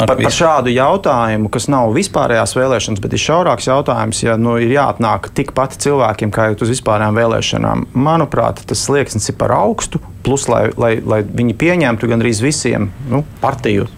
Par, 0.00 0.16
par 0.16 0.32
šādu 0.32 0.72
jautājumu, 0.72 1.50
kas 1.52 1.66
nav 1.72 1.92
vispārējās 1.92 2.54
vēlēšanas, 2.56 3.02
bet 3.04 3.14
ir 3.16 3.20
šaurāks 3.20 3.68
jautājums, 3.68 4.22
ja 4.24 4.36
nu, 4.40 4.54
ir 4.62 4.72
jāatnāk 4.72 5.28
tikpat 5.36 5.76
cilvēkiem 5.82 6.32
kā 6.32 6.48
uz 6.56 6.72
vispārējām 6.72 7.18
vēlēšanām. 7.20 7.86
Manuprāt, 8.08 8.62
tas 8.70 8.84
slieksnis 8.86 9.28
ir 9.32 9.36
par 9.40 9.52
augstu, 9.58 10.00
plus 10.24 10.48
lai, 10.48 10.68
lai, 10.80 10.94
lai 11.04 11.20
viņi 11.24 11.56
pieņemtu 11.60 12.08
gandrīz 12.10 12.40
visiem 12.44 12.88
nu, 13.12 13.22
partiju, 13.42 13.88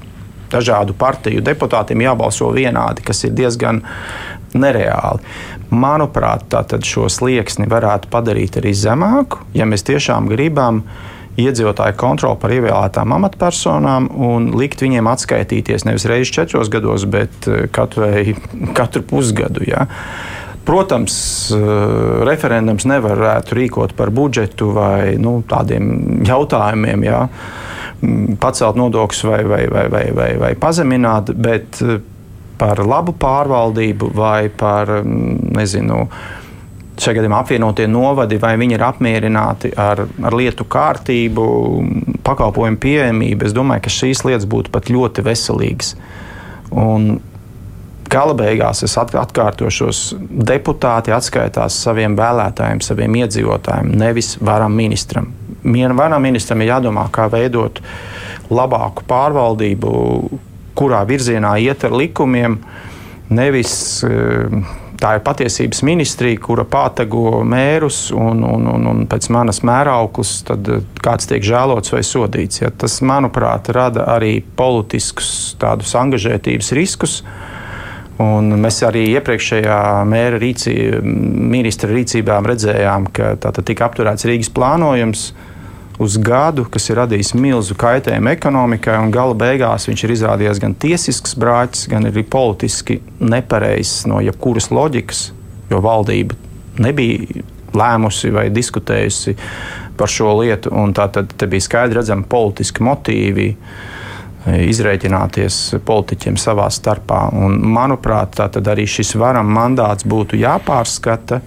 dažādu 0.52 0.96
partiju 0.98 1.44
deputātiem 1.44 2.02
jābalso 2.04 2.50
vienādi, 2.54 3.04
kas 3.06 3.22
ir 3.28 3.36
diezgan 3.38 3.84
nereāli. 4.58 5.22
Manuprāt, 5.72 6.52
šo 6.84 7.08
slieksni 7.08 7.68
varētu 7.70 8.10
padarīt 8.12 8.58
arī 8.60 8.74
zemāku, 8.76 9.40
ja 9.56 9.64
mēs 9.68 9.86
tiešām 9.88 10.28
gribam 10.28 10.82
iedzīvotāju 11.40 11.96
kontroli 11.96 12.38
par 12.40 12.52
ievēlētām 12.52 13.14
amatpersonām 13.16 14.10
un 14.12 14.50
likt 14.58 14.84
viņiem 14.84 15.08
atskaitīties 15.08 15.86
nevis 15.88 16.06
reizes 16.10 16.32
četros 16.34 16.70
gados, 16.72 17.06
bet 17.08 17.48
eh, 17.48 17.66
katru, 17.72 18.08
katru 18.78 19.04
pusgadu. 19.08 19.64
Ja. 19.66 19.86
Protams, 20.68 21.14
eh, 21.56 21.66
referendums 22.28 22.86
nevarētu 22.88 23.58
rīkot 23.58 23.96
par 23.98 24.12
budžetu 24.14 24.72
vai 24.76 25.16
nu, 25.20 25.40
tādiem 25.48 26.24
jautājumiem. 26.28 27.08
Ja. 27.08 27.26
pacelt 28.42 28.74
nodokļus 28.74 29.20
vai, 29.28 29.44
vai, 29.46 29.66
vai, 29.70 29.84
vai, 29.88 30.06
vai, 30.10 30.30
vai 30.38 30.54
pazemināt, 30.58 31.28
bet 31.38 31.78
par 32.58 32.80
labu 32.82 33.14
pārvaldību 33.14 34.08
vai 34.14 34.48
par 34.48 34.90
nezinu, 35.06 36.08
šajā 37.00 37.18
gadījumā 37.18 37.40
apvienotie 37.42 37.88
novadi, 37.88 38.38
vai 38.42 38.54
viņi 38.60 38.76
ir 38.76 38.84
apmierināti 38.86 39.72
ar, 39.80 40.04
ar 40.04 40.36
lietu 40.36 40.66
kārtību, 40.68 41.44
pakalpojumu 42.26 42.80
pieejamību. 42.82 43.48
Es 43.48 43.56
domāju, 43.56 43.86
ka 43.86 43.92
šīs 43.92 44.24
lietas 44.28 44.48
būtu 44.50 44.72
pat 44.74 44.92
ļoti 44.92 45.24
veselīgas. 45.26 45.94
Un 46.72 47.14
Gala 48.12 48.34
beigās 48.36 48.82
es 48.84 48.92
atkārtošos, 49.00 50.00
deputāti 50.20 51.14
atskaitās 51.16 51.78
saviem 51.86 52.12
vēlētājiem, 52.18 52.82
saviem 52.84 53.14
iedzīvotājiem, 53.22 53.88
nevis 54.02 54.34
varam 54.44 54.74
ministram. 54.76 55.30
Varam 55.64 56.20
ministram 56.20 56.60
ir 56.60 56.74
jādomā, 56.74 57.06
kā 57.14 57.30
veidot 57.32 57.80
labāku 58.52 59.06
pārvaldību, 59.08 59.92
kurā 60.76 61.00
virzienā 61.08 61.54
iet 61.64 61.86
ar 61.88 61.96
likumiem, 61.96 62.58
nevis 63.32 63.74
eh, 64.04 64.60
tā 65.02 65.16
ir 65.16 65.22
patiesības 65.26 65.82
ministrija, 65.86 66.40
kura 66.42 66.64
pātago 66.68 67.42
mērus 67.46 68.06
un, 68.14 68.42
un, 68.46 68.66
un, 68.70 68.86
un 68.92 69.04
pēc 69.10 69.28
manas 69.34 69.62
mērauklas 69.66 70.34
eh, 70.54 70.82
kāds 71.02 71.30
tiek 71.30 71.44
žēlots 71.46 71.94
vai 71.94 72.02
sodīts. 72.06 72.62
Ja, 72.62 72.70
tas, 72.70 73.00
manuprāt, 73.06 73.72
rada 73.74 74.06
arī 74.14 74.36
politiskus 74.56 75.56
tādus 75.62 75.94
angažētības 75.98 76.72
riskus. 76.78 77.22
Un 78.22 78.52
mēs 78.60 78.82
arī 78.86 79.06
iepriekšējā 79.16 79.78
mēra 80.06 80.38
rīcī, 80.38 80.74
ministra 81.02 81.90
rīcībā 81.90 82.36
redzējām, 82.44 83.08
ka 83.16 83.34
tika 83.64 83.88
apturēts 83.88 84.28
Rīgas 84.28 84.52
plānojums 84.54 85.30
uz 85.98 86.16
gadu, 86.16 86.64
kas 86.72 86.88
ir 86.90 87.00
radījis 87.02 87.34
milzu 87.36 87.76
kaitējumu 87.78 88.32
ekonomikai, 88.32 88.96
un 89.02 89.12
gala 89.14 89.36
beigās 89.38 89.88
viņš 89.88 90.04
ir 90.04 90.14
izrādījies 90.16 90.60
gan 90.62 90.74
tiesisks 90.78 91.36
brāķis, 91.38 91.88
gan 91.92 92.08
arī 92.08 92.24
politiski 92.24 93.00
nepareizs 93.20 94.06
no 94.10 94.22
jebkuras 94.24 94.70
loģikas, 94.72 95.24
jo 95.70 95.82
valdība 95.84 96.38
nebija 96.82 97.44
lēmusi 97.76 98.32
vai 98.32 98.48
diskutējusi 98.52 99.36
par 99.96 100.10
šo 100.10 100.36
lietu, 100.40 100.72
tā 100.96 101.08
tad 101.12 101.32
bija 101.48 101.64
skaidri 101.64 102.00
redzami 102.00 102.26
politiski 102.28 102.84
motīvi 102.84 103.48
izrēķināties 104.42 105.58
politiķiem 105.86 106.36
savā 106.40 106.66
starpā. 106.72 107.28
Un, 107.38 107.60
manuprāt, 107.76 108.40
arī 108.42 108.88
šis 108.90 109.14
varam 109.20 109.52
mandāts 109.54 110.06
būtu 110.08 110.40
jāpārskata 110.40 111.38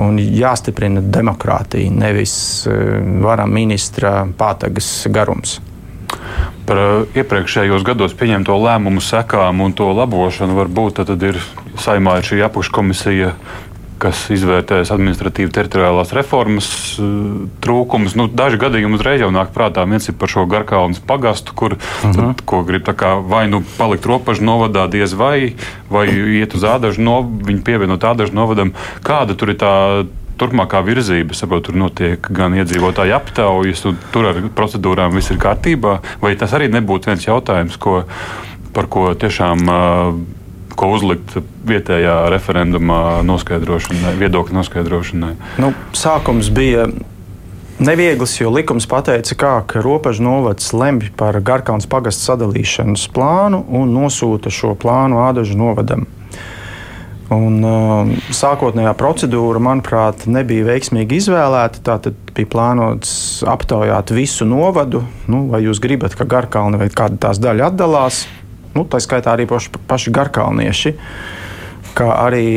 un 0.00 0.18
jāstiprina 0.20 1.02
demokrātija, 1.04 1.92
nevis 1.92 2.34
e, 2.66 2.76
varam 3.22 3.52
ministra 3.54 4.24
pātagas 4.38 4.88
garums. 5.12 5.58
Par 6.66 6.80
e, 6.80 6.88
iepriekšējos 7.20 7.84
gados 7.86 8.16
pieņemto 8.18 8.56
lēmumu 8.64 9.02
sekām 9.04 9.62
un 9.64 9.76
to 9.76 9.90
labošanu 9.96 10.58
varbūt 10.58 11.02
tad 11.04 11.26
ir 11.26 11.40
saimā 11.80 12.18
ir 12.20 12.30
šī 12.30 12.42
apakškomisija 12.48 13.34
kas 14.00 14.22
izvērtēs 14.34 14.92
administratīvi 14.94 15.52
teritoriālās 15.54 16.14
reformas 16.16 16.68
uh, 16.98 17.48
trūkumus. 17.64 18.16
Nu, 18.18 18.28
daži 18.28 18.60
gadījumi 18.60 18.98
uzreiz 18.98 19.24
jau 19.24 19.30
nāk 19.34 19.52
prātā. 19.56 19.84
Viens 19.90 20.08
ir 20.10 20.16
par 20.20 20.32
šo 20.32 20.46
Garkalnas 20.50 21.02
pagastu, 21.06 21.54
kur 21.56 21.76
uh 21.76 21.80
-huh. 21.80 22.14
tad, 22.16 22.44
mhm. 22.44 22.66
grib 22.66 22.88
vai 23.28 23.48
nu 23.48 23.62
palikt 23.78 24.06
robežu 24.06 24.44
novadā 24.44 24.88
diez 24.90 25.12
vai, 25.12 25.54
vai 25.90 26.06
iet 26.08 26.54
uz 26.54 26.64
ādažu, 26.64 27.00
no, 27.00 27.22
viņu 27.22 27.62
pievienot 27.62 28.04
ādažu 28.04 28.34
novadam. 28.34 28.72
Kāda 29.02 29.36
tur 29.36 29.50
ir 29.50 29.56
tā 29.56 30.06
turpmākā 30.40 30.80
virzība. 30.84 31.36
Saprotu, 31.36 31.70
tur 31.70 31.80
notiek 31.84 32.30
gan 32.32 32.56
iedzīvotāju 32.56 33.16
aptaujas, 33.16 33.84
un 33.90 33.98
tur 34.14 34.30
ar 34.32 34.42
procedūrām 34.56 35.14
viss 35.16 35.30
ir 35.30 35.40
kārtībā. 35.42 35.98
Vai 36.22 36.34
tas 36.40 36.54
arī 36.56 36.70
nebūtu 36.72 37.12
viens 37.12 37.26
jautājums, 37.26 37.76
ko, 37.76 38.04
par 38.72 38.88
ko 38.92 39.10
tiešām 39.14 39.66
uh, 39.68 40.14
ko 40.80 40.94
uzlikt 40.96 41.36
vietējā 41.68 42.16
referendumā 42.32 43.20
noskaidrošanai, 43.28 44.16
viedokļu 44.20 44.56
noskaidrošanai? 44.56 45.32
Nu, 45.60 45.72
sākums 45.96 46.48
bija 46.54 46.88
neviegls, 47.80 48.36
jo 48.40 48.52
likums 48.52 48.88
pateica, 48.88 49.36
kā, 49.36 49.52
ka 49.68 49.82
robežu 49.84 50.24
novads 50.24 50.72
lemj 50.76 51.10
par 51.20 51.38
Garkānas 51.44 51.88
pagastu 51.90 52.30
sadalīšanas 52.30 53.08
plānu 53.14 53.64
un 53.80 53.92
nosūta 53.96 54.52
šo 54.52 54.74
plānu 54.80 55.20
Ādažu 55.26 55.58
novadam. 55.60 56.08
Un, 57.30 57.60
uh, 57.62 58.08
sākotnējā 58.34 58.90
procedūra, 58.98 59.60
manuprāt, 59.62 60.24
nebija 60.26 60.66
veiksmīgi 60.66 61.20
izvēlēta. 61.20 61.78
Tātad 61.86 62.16
bija 62.34 62.50
plānots 62.50 63.12
aptaujāt 63.46 64.10
visu 64.16 64.48
novadu. 64.50 65.04
Nu, 65.30 65.44
vai 65.52 65.62
jūs 65.62 65.78
gribat, 65.82 66.16
ka 66.18 66.26
Garkalna 66.26 66.80
vai 66.80 66.88
kāda 66.90 67.20
tās 67.28 67.38
daļa 67.38 67.70
atdalās? 67.70 68.24
Nu, 68.76 68.86
tā 68.88 69.00
skaitā 69.02 69.34
arī 69.34 69.46
paši, 69.50 69.72
paši 69.90 70.14
garkalnieši, 70.14 70.96
kā 71.98 72.10
arī 72.22 72.48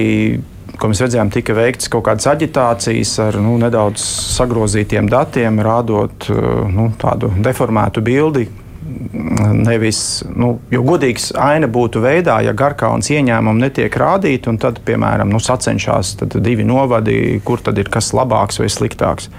ko 0.80 0.90
mēs 0.90 1.04
redzējām, 1.04 1.30
tika 1.34 1.56
veikts 1.58 1.90
kaut 1.92 2.08
kādas 2.08 2.28
aģitācijas 2.32 3.14
ar 3.28 3.38
nu, 3.42 3.56
nedaudz 3.62 4.04
sagrozītiem 4.34 5.10
datiem, 5.12 5.62
rādot 5.64 6.28
nu, 6.74 6.90
tādu 7.00 7.32
deformētu 7.44 8.04
bildi. 8.06 8.48
Nevis, 8.84 10.00
nu, 10.36 10.58
jo 10.74 10.82
godīgs 10.84 11.30
aina 11.40 11.70
būtu 11.72 12.02
veidā, 12.04 12.42
ja 12.44 12.52
Garkaunas 12.58 13.08
ieņēmumi 13.14 13.64
netiek 13.64 13.96
rādīti, 13.96 14.50
un 14.52 14.60
tad, 14.60 14.82
piemēram, 14.86 15.32
nu, 15.32 15.40
sacenšas 15.40 16.18
divi 16.36 16.66
novadi, 16.68 17.40
kur 17.46 17.64
tad 17.64 17.80
ir 17.80 17.92
kas 17.94 18.12
labāks 18.18 18.60
vai 18.60 18.68
sliktāks. 18.74 19.30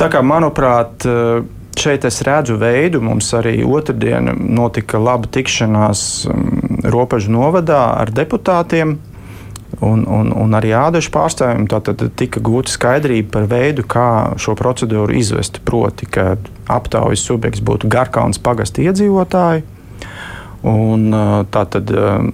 Tā 0.00 0.08
kā, 0.12 0.22
manuprāt, 0.24 1.04
Šeit 1.76 2.06
es 2.08 2.22
redzu 2.24 2.56
veidu. 2.56 3.02
Mums 3.04 3.28
arī 3.36 3.60
otrdien 3.64 4.30
notika 4.56 5.00
laba 5.02 5.28
tikšanās 5.28 6.00
um, 6.30 6.80
robežu 6.88 7.34
novadā 7.34 7.82
ar 8.00 8.12
deputātiem. 8.14 8.96
Un, 9.84 10.06
un, 10.08 10.30
un 10.32 10.56
arī 10.56 10.70
ādašu 10.78 11.10
pārstāvjiem 11.12 11.66
tad 11.68 12.00
tika 12.16 12.40
gūta 12.40 12.72
skaidrība 12.72 13.32
par 13.34 13.48
veidu, 13.50 13.84
kā 13.84 14.08
šo 14.40 14.54
procedūru 14.56 15.18
izvest. 15.18 15.60
Proti, 15.68 16.08
ka 16.08 16.38
aptaujas 16.72 17.26
subjekts 17.28 17.64
būtu 17.66 17.90
Garkaunas 17.92 18.40
pagasta 18.40 18.86
iedzīvotāji. 18.86 19.66
Un, 20.66 21.10
uh, 21.12 21.42
tā 21.52 21.66
tad 21.76 21.92
um, 21.92 22.32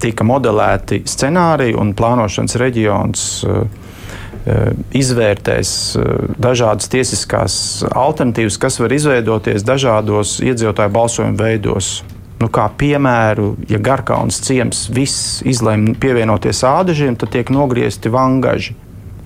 tika 0.00 0.24
modelēti 0.28 1.02
scenāriji 1.08 1.74
un 1.80 1.90
plānošanas 1.98 2.54
reģions 2.62 3.26
uh, 3.48 3.66
izvērtēs 4.94 5.70
eh, 5.98 6.10
dažādas 6.38 6.90
tiesiskās 6.92 7.56
alternatīvas, 7.90 8.58
kas 8.62 8.78
var 8.82 8.94
izveidoties 8.94 9.66
dažādos 9.66 10.38
iedzīvotāju 10.44 10.94
balsojumu 10.94 11.40
veidos. 11.40 11.90
Nu, 12.36 12.50
kā 12.52 12.66
piemēru, 12.78 13.54
ja 13.70 13.80
Garkaunas 13.80 14.42
ciems 14.44 14.86
viss 14.92 15.40
izlēma 15.48 15.96
pievienoties 16.00 16.60
ādažiem, 16.68 17.16
tad 17.16 17.32
tiek 17.32 17.50
nogriezti 17.50 18.12
vangaži. 18.12 18.76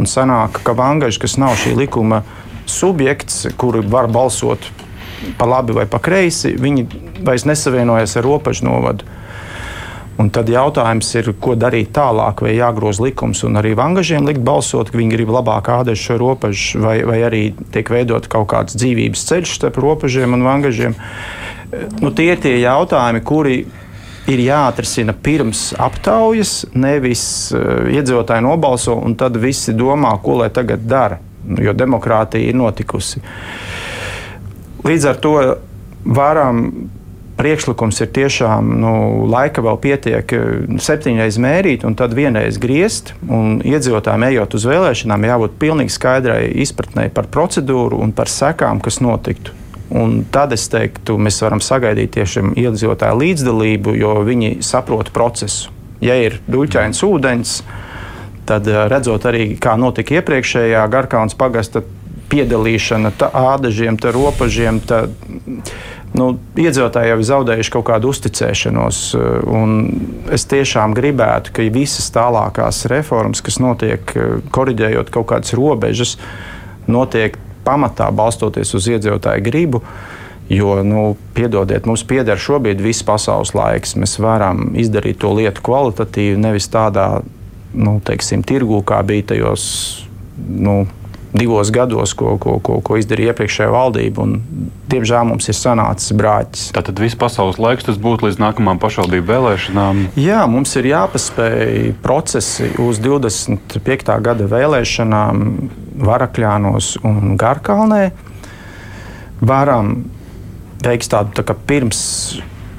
Un 0.00 0.08
sanāk, 0.08 0.62
ka 0.64 0.72
vangaži, 0.78 1.18
kas 1.20 1.34
nav 1.40 1.58
šī 1.60 1.74
likuma 1.76 2.22
subjekts, 2.70 3.48
kuri 3.60 3.82
var 3.82 4.08
balsot 4.08 4.70
pa 5.36 5.44
labi 5.44 5.74
vai 5.76 5.84
pa 5.90 5.98
kreisi, 6.00 6.54
viņi 6.56 6.86
vairs 7.26 7.44
nesavienojas 7.44 8.16
ar 8.16 8.24
robežu 8.24 8.64
novadu. 8.64 9.04
Un 10.20 10.28
tad 10.34 10.50
jautājums 10.52 11.08
ir, 11.16 11.30
ko 11.40 11.54
darīt 11.56 11.94
tālāk, 11.96 12.42
vai 12.44 12.52
jāgroza 12.52 13.06
likums 13.06 13.40
un 13.46 13.56
arī 13.56 13.72
vangažiem 13.78 14.26
likt 14.28 14.42
balsot, 14.44 14.90
ka 14.92 14.98
viņi 15.00 15.14
grib 15.14 15.32
labāk 15.32 15.70
ādēt 15.72 15.96
šo 15.96 16.18
robežu, 16.20 16.82
vai, 16.84 16.98
vai 17.08 17.20
arī 17.24 17.42
tiek 17.72 17.88
veidot 17.88 18.28
kaut 18.28 18.50
kāds 18.52 18.76
dzīvības 18.76 19.22
ceļš 19.30 19.54
starp 19.56 19.80
robežiem 19.80 20.36
un 20.36 20.44
vangažiem. 20.44 20.96
Nu, 22.02 22.10
tie 22.12 22.34
ir 22.34 22.42
tie 22.42 22.58
jautājumi, 22.58 23.24
kuri 23.24 23.56
ir 24.30 24.44
jāatrisina 24.44 25.14
pirms 25.16 25.70
aptaujas, 25.80 26.66
nevis 26.76 27.24
uh, 27.54 27.88
iedzīvotāji 27.88 28.44
nobalso 28.44 28.98
un 29.00 29.16
tad 29.18 29.40
visi 29.40 29.72
domā, 29.78 30.12
ko 30.20 30.40
lai 30.42 30.50
tagad 30.52 30.84
dara, 30.90 31.20
jo 31.56 31.72
demokrātija 31.72 32.50
ir 32.50 32.60
notikusi. 32.60 33.22
Līdz 34.84 35.08
ar 35.08 35.20
to 35.22 35.36
varam 36.04 36.66
priekšlikums 37.40 38.02
ir 38.04 38.10
tiešām 38.14 38.68
nu, 38.82 38.92
laika 39.30 39.64
vēl 39.64 39.78
pietiek 39.82 40.34
eh, 40.36 40.50
septiņreiz 40.82 41.40
mērīt 41.42 41.86
un 41.88 41.96
tad 41.98 42.14
vienreiz 42.16 42.60
griezt. 42.60 43.14
Iedzīvotājiem 43.20 44.28
ejot 44.30 44.56
uz 44.58 44.66
vēlēšanām, 44.68 45.26
jābūt 45.30 45.56
pilnīgi 45.62 45.96
skaidrai 45.96 46.42
izpratnē 46.64 47.08
par 47.14 47.30
procedūru 47.32 48.00
un 48.04 48.14
par 48.16 48.30
sekām, 48.30 48.82
kas 48.84 49.00
notiktu. 49.04 49.56
Un 49.90 50.20
tad 50.30 50.52
es 50.54 50.68
teiktu, 50.70 51.16
mēs 51.18 51.40
varam 51.42 51.62
sagaidīt 51.64 52.12
tiešām 52.14 52.52
iedzīvotāju 52.54 53.22
līdzdalību, 53.24 53.96
jo 53.98 54.14
viņi 54.26 54.58
saprot 54.62 55.10
procesu. 55.14 55.72
Ja 56.00 56.14
ir 56.16 56.38
duļķains 56.48 57.02
ūdens, 57.04 57.56
tad 58.48 58.68
eh, 58.70 58.84
redzot 58.92 59.26
arī, 59.30 59.54
kā 59.60 59.74
notika 59.80 60.20
iepriekšējā 60.20 60.84
Garkaunas 60.92 61.38
pagasta 61.38 61.82
piedalīšana, 62.30 63.12
tā 63.18 63.30
ādažiem, 63.34 63.98
tā 64.00 64.12
robežiem, 64.14 64.78
tā 64.86 65.08
nu, 66.18 66.30
iedzīvotāji 66.58 67.12
jau 67.12 67.18
ir 67.20 67.26
zaudējuši 67.28 67.72
kaut 67.74 67.86
kādu 67.90 68.10
uzticēšanos. 68.14 69.02
Eh, 69.14 70.32
es 70.34 70.46
tiešām 70.50 70.94
gribētu, 70.96 71.54
ka 71.54 71.66
visas 71.72 72.10
tālākās 72.14 72.84
reformas, 72.90 73.42
kas 73.44 73.60
notiek, 73.62 74.16
eh, 74.16 74.40
korģējot 74.50 75.10
kaut 75.10 75.30
kādas 75.32 75.54
robežas, 75.54 76.16
notiek 76.86 77.38
pamatā 77.64 78.10
balstoties 78.10 78.74
uz 78.74 78.88
iedzīvotāju 78.88 79.44
gribu. 79.44 79.82
Jo, 80.50 80.82
nu, 80.82 81.16
piedodiet, 81.34 81.86
mums 81.86 82.02
pieder 82.02 82.34
šobrīd 82.34 82.80
viss 82.82 83.06
pasaules 83.06 83.52
laiks. 83.54 83.94
Mēs 83.94 84.18
varam 84.18 84.72
izdarīt 84.74 85.20
to 85.22 85.30
lietu 85.30 85.62
kvalitatīvi, 85.62 86.40
nevis 86.42 86.66
tādā, 86.68 87.22
nu, 87.72 88.00
teiksim, 88.02 88.42
tirgū, 88.42 88.82
kā 88.82 88.98
bija 89.06 89.28
tajos 89.30 90.08
nu, 90.48 90.88
divos 91.32 91.70
gados, 91.70 92.12
ko, 92.18 92.34
ko, 92.42 92.58
ko, 92.62 92.80
ko 92.84 92.98
izdarīja 92.98 93.34
iepriekšējā 93.34 93.70
valdība. 93.72 94.24
Un, 94.26 94.70
diemžēl 94.90 95.28
mums 95.28 95.46
ir 95.50 95.56
sanācis 95.56 96.14
brāķis. 96.18 96.70
Tātad 96.74 97.00
viss 97.02 97.18
pasaules 97.18 97.60
laiks 97.62 97.86
tas 97.86 97.98
būtu 98.02 98.26
līdz 98.26 98.40
nākamajām 98.42 98.80
pašvaldību 98.82 99.30
vēlēšanām. 99.30 100.02
Jā, 100.18 100.42
mums 100.50 100.74
ir 100.80 100.90
jāpaspēj 100.90 101.92
procesi 102.02 102.72
uz 102.82 103.00
25. 103.02 104.16
gada 104.26 104.48
vēlēšanām 104.50 105.44
Varakļānos 106.00 106.94
un 107.06 107.36
Garkalnē. 107.40 108.04
Varam 109.40 109.94
veikt 110.84 111.10
tādu 111.12 111.44
tā 111.44 111.56
pirms 111.68 112.00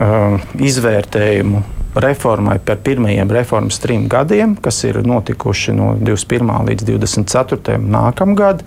uh, 0.02 0.42
izvērtējumu 0.58 1.64
reformai 1.96 2.60
par 2.66 2.80
pirmajiem 2.84 3.32
reformas 3.32 3.80
trim 3.80 4.08
gadiem, 4.08 4.56
kas 4.56 4.84
ir 4.88 5.02
notikuši 5.06 5.76
no 5.76 5.94
21. 6.00 6.52
līdz 6.70 6.88
24. 6.88 7.78
nākamgad, 7.82 8.64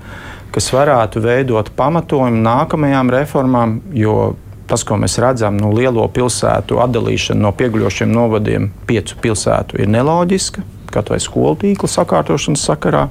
kas 0.55 0.71
varētu 0.75 1.23
veidot 1.25 1.71
pamatojumu 1.77 2.43
nākamajām 2.45 3.11
reformām, 3.11 3.79
jo 3.97 4.35
tas, 4.69 4.85
ko 4.85 4.97
mēs 5.01 5.17
redzam, 5.21 5.57
no 5.61 5.71
nu, 5.71 5.79
lielo 5.79 6.05
pilsētu 6.09 6.79
atdalīšana 6.85 7.41
no 7.41 7.53
pieguļošiem 7.57 8.13
novadiem, 8.13 8.71
piecu 8.89 9.19
pilsētu, 9.25 9.81
ir 9.81 9.91
neloģiska, 9.93 10.65
kaut 10.95 11.11
vai 11.13 11.21
skolu 11.21 11.57
tīkla 11.65 11.91
sakārtošanas 11.91 12.65
sakarā, 12.69 13.09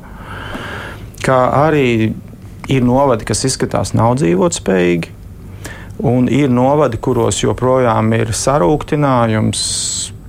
kā 1.26 1.39
arī 1.65 2.13
ir 2.71 2.86
novadi, 2.86 3.28
kas 3.28 3.45
izskatās 3.49 3.93
nav 3.97 4.17
dzīvotspējīgi. 4.21 5.12
Un 6.04 6.28
ir 6.28 6.52
novadi, 6.52 7.00
kuros 7.00 7.39
joprojām 7.39 8.12
ir 8.18 8.34
sarūktinājums 8.36 9.63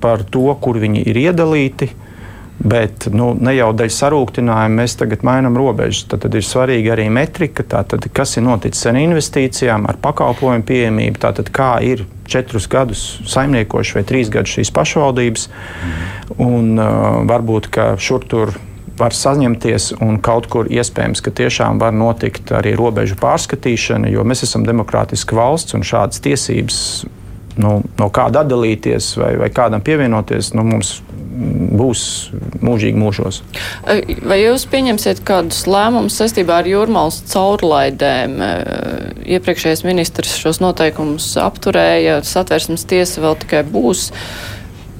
par 0.03 0.23
to, 0.31 0.47
kur 0.63 0.79
viņi 0.79 1.03
ir 1.11 1.19
iedalīti. 1.19 1.91
Bet 2.55 3.09
nu, 3.11 3.33
ne 3.35 3.57
jau 3.57 3.73
dēļ 3.75 3.91
sarūktinājuma 3.91 4.79
mēs 4.79 4.95
tagad 5.01 5.25
mainām 5.27 5.57
robežas. 5.59 6.05
Tad, 6.13 6.23
tad 6.23 6.37
ir 6.39 6.47
svarīga 6.47 6.93
arī 6.95 7.09
metrika, 7.13 7.65
tātad, 7.67 8.07
kas 8.15 8.37
ir 8.39 8.47
noticis 8.47 8.87
ar 8.87 9.01
investīcijām, 9.01 9.89
ar 9.91 9.99
pakalpojumu 10.05 10.63
pieejamību, 10.69 11.19
tātad, 11.25 11.51
kā 11.55 11.73
ir 11.83 12.05
četrus 12.31 12.69
gadus 12.71 13.03
saimniekojuši 13.29 13.99
vai 13.99 14.05
trīs 14.07 14.31
gadus 14.33 14.55
šīs 14.55 14.71
pašvaldības. 14.79 15.49
Mm. 15.51 16.39
Un, 16.47 16.71
uh, 16.79 17.19
varbūt 17.29 17.69
šur 17.99 18.31
tur 18.31 18.55
var 18.99 19.17
saņemties 19.17 19.93
un 20.05 20.21
kaut 20.23 20.47
kur 20.53 20.71
iespējams, 20.71 21.23
ka 21.25 21.33
tiešām 21.35 21.81
var 21.83 21.95
notikt 21.97 22.53
arī 22.55 22.77
robežu 22.79 23.19
pārskatīšana, 23.21 24.13
jo 24.13 24.25
mēs 24.27 24.47
esam 24.47 24.67
demokrātiska 24.67 25.37
valsts 25.39 25.75
un 25.75 25.87
šādas 25.87 26.23
tiesības 26.25 26.79
nu, 27.61 27.79
no 27.99 28.09
kāda 28.15 28.45
atdalīties 28.45 29.15
vai, 29.21 29.35
vai 29.41 29.51
kādam 29.55 29.83
pievienoties, 29.85 30.53
nu, 30.59 30.65
mums 30.67 30.97
būs 31.35 32.03
mūžīgi 32.63 32.99
mūžos. 32.99 33.41
Vai 34.27 34.39
jūs 34.39 34.67
pieņemsiet 34.71 35.23
kādus 35.27 35.65
lēmumus 35.67 36.19
saistībā 36.21 36.61
ar 36.63 36.69
jūrmālas 36.71 37.23
caurlaidēm? 37.33 38.37
Iepriekšējais 39.35 39.85
ministrs 39.87 40.37
šos 40.39 40.63
noteikumus 40.63 41.33
apturēja, 41.43 42.21
satversmes 42.27 42.87
tiesa 42.91 43.25
vēl 43.25 43.39
tikai 43.43 43.65
būs. 43.67 44.11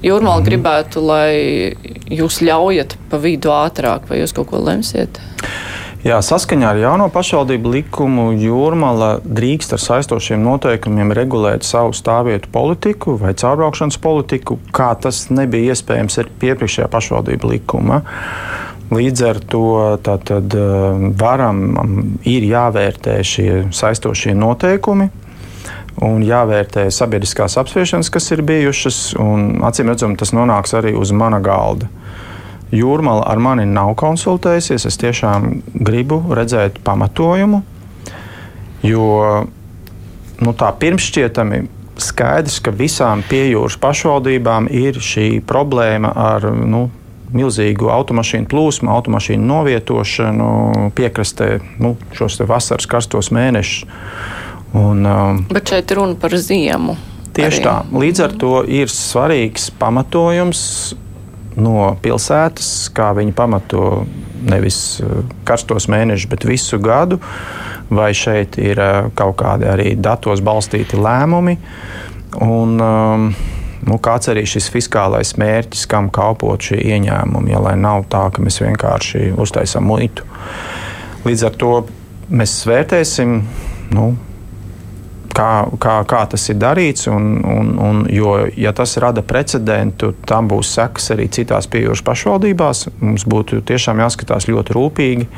Jūrmāla 0.05 0.41
mm. 0.41 0.45
gribētu, 0.45 1.01
lai 1.01 1.73
jūs 2.13 2.43
ļaujat 2.45 2.97
pa 3.09 3.19
vidu 3.21 3.53
ātrāk, 3.55 4.05
vai 4.09 4.21
jūs 4.21 4.35
kaut 4.37 4.51
ko 4.51 4.61
lemsiet? 4.61 5.17
Jā, 6.05 6.19
saskaņā 6.21 6.67
ar 6.69 6.77
jauno 6.77 7.07
pašvaldību 7.09 7.71
likumu 7.79 8.27
Jūrmala 8.37 9.15
drīkst 9.25 9.73
ar 9.73 9.81
saistošiem 9.81 10.43
noteikumiem 10.45 11.09
regulēt 11.17 11.65
savu 11.65 11.95
stāvvietu 11.97 12.51
politiku 12.53 13.15
vai 13.17 13.33
caurbraukšanas 13.33 13.97
politiku, 14.03 14.59
kā 14.69 14.91
tas 15.01 15.23
nebija 15.33 15.73
iespējams 15.73 16.19
ar 16.21 16.29
iepriekšējā 16.51 16.91
pašvaldību 16.93 17.49
likuma. 17.55 18.03
Līdz 18.93 19.25
ar 19.25 19.41
to 19.49 19.65
tātad, 20.05 20.53
eh, 20.53 21.09
varam, 21.17 21.63
ir 22.21 22.45
jāvērtē 22.45 23.17
šie 23.25 23.49
saistošie 23.73 24.37
noteikumi, 24.37 25.09
un 26.03 26.23
jāvērtē 26.25 26.87
sabiedriskās 26.91 27.57
apspriešanas, 27.61 28.11
kas 28.11 28.31
ir 28.35 28.43
bijušas. 28.45 28.99
Acīm 29.67 29.91
redzam, 29.91 30.15
tas 30.19 30.33
nonāks 30.35 30.75
arī 30.77 30.95
uz 30.97 31.13
mana 31.15 31.39
galda. 31.43 31.89
Jūrmala 32.75 33.23
ar 33.29 33.39
mani 33.39 33.67
nav 33.69 33.93
konsultējusies. 33.99 34.87
Es 34.89 34.99
tiešām 34.99 35.61
gribu 35.75 36.19
redzēt 36.35 36.81
pamatojumu, 36.83 37.61
jo 38.83 39.07
nu, 40.41 40.53
tā 40.57 40.73
pirmšķietami 40.81 41.63
skaidrs, 42.01 42.59
ka 42.59 42.73
visām 42.75 43.23
piejūras 43.29 43.77
pašvaldībām 43.79 44.67
ir 44.73 44.99
šī 44.99 45.39
problēma 45.47 46.11
ar 46.11 46.49
nu, 46.51 46.89
milzīgu 47.35 47.89
automašīnu 47.91 48.49
plūsmu, 48.51 48.91
automašīnu 48.91 49.47
novietošanu 49.49 50.49
piekrastē 50.95 51.59
nu, 51.81 51.95
šos 52.15 52.39
vasaras 52.47 52.87
karstos 52.89 53.31
mēnešus. 53.35 53.85
Un, 54.75 55.05
um, 55.07 55.41
Bet 55.51 55.71
šeit 55.71 55.91
ir 55.91 56.01
runa 56.01 56.17
par 56.19 56.35
ziemu. 56.35 56.97
Tieši 57.35 57.59
arī. 57.61 57.65
tā. 57.65 57.75
Līdz 58.03 58.23
ar 58.25 58.37
to 58.39 58.53
ir 58.67 58.91
svarīgs 58.91 59.69
pamatojums 59.79 60.61
no 61.59 61.95
pilsētas, 62.03 62.69
kā 62.95 63.11
viņi 63.15 63.35
pamato 63.35 64.05
nevis 64.45 64.99
eh, 65.01 65.23
karstos 65.47 65.87
mēnešus, 65.91 66.29
bet 66.31 66.45
visu 66.47 66.79
gadu, 66.83 67.19
vai 67.89 68.11
šeit 68.17 68.59
ir 68.61 68.79
eh, 68.81 69.09
kaut 69.17 69.37
kādi 69.41 69.67
arī 69.69 69.93
datos 69.95 70.43
balstīti 70.45 70.99
lēmumi. 70.99 71.57
Un, 72.43 72.75
um, 72.83 73.29
nu, 73.87 73.97
kāds 74.03 74.27
arī 74.31 74.43
šis 74.49 74.67
fiskālais 74.73 75.35
mērķis, 75.39 75.85
kam 75.91 76.09
kalpot 76.13 76.67
šie 76.67 76.81
ieņēmumi, 76.83 77.53
ja 77.53 77.61
lai 77.63 77.77
nav 77.79 78.07
tā, 78.11 78.25
ka 78.33 78.43
mēs 78.43 78.59
vienkārši 78.63 79.31
uztaisām 79.39 79.87
muitu. 79.87 80.27
Līdz 81.25 81.47
ar 81.47 81.55
to 81.61 81.73
mēs 82.27 82.57
vērtēsim. 82.67 83.37
Nu, 83.95 84.09
kā, 85.35 85.49
kā, 85.81 85.95
kā 86.07 86.21
tas 86.31 86.47
ir 86.51 86.59
darīts. 86.61 87.09
Un, 87.11 87.35
un, 87.43 87.73
un, 87.81 88.01
jo, 88.11 88.37
ja 88.59 88.73
tas 88.75 88.95
rada 89.01 89.23
precedentu, 89.25 90.13
tam 90.27 90.49
būs 90.51 90.75
sekas 90.77 91.11
arī 91.15 91.27
citās 91.33 91.69
pieejamās 91.71 92.05
pašvaldībās. 92.05 92.87
Mums 93.03 93.27
būtu 93.29 93.61
tiešām 93.67 94.01
jāskatās 94.03 94.49
ļoti 94.51 94.77
rūpīgi, 94.77 95.29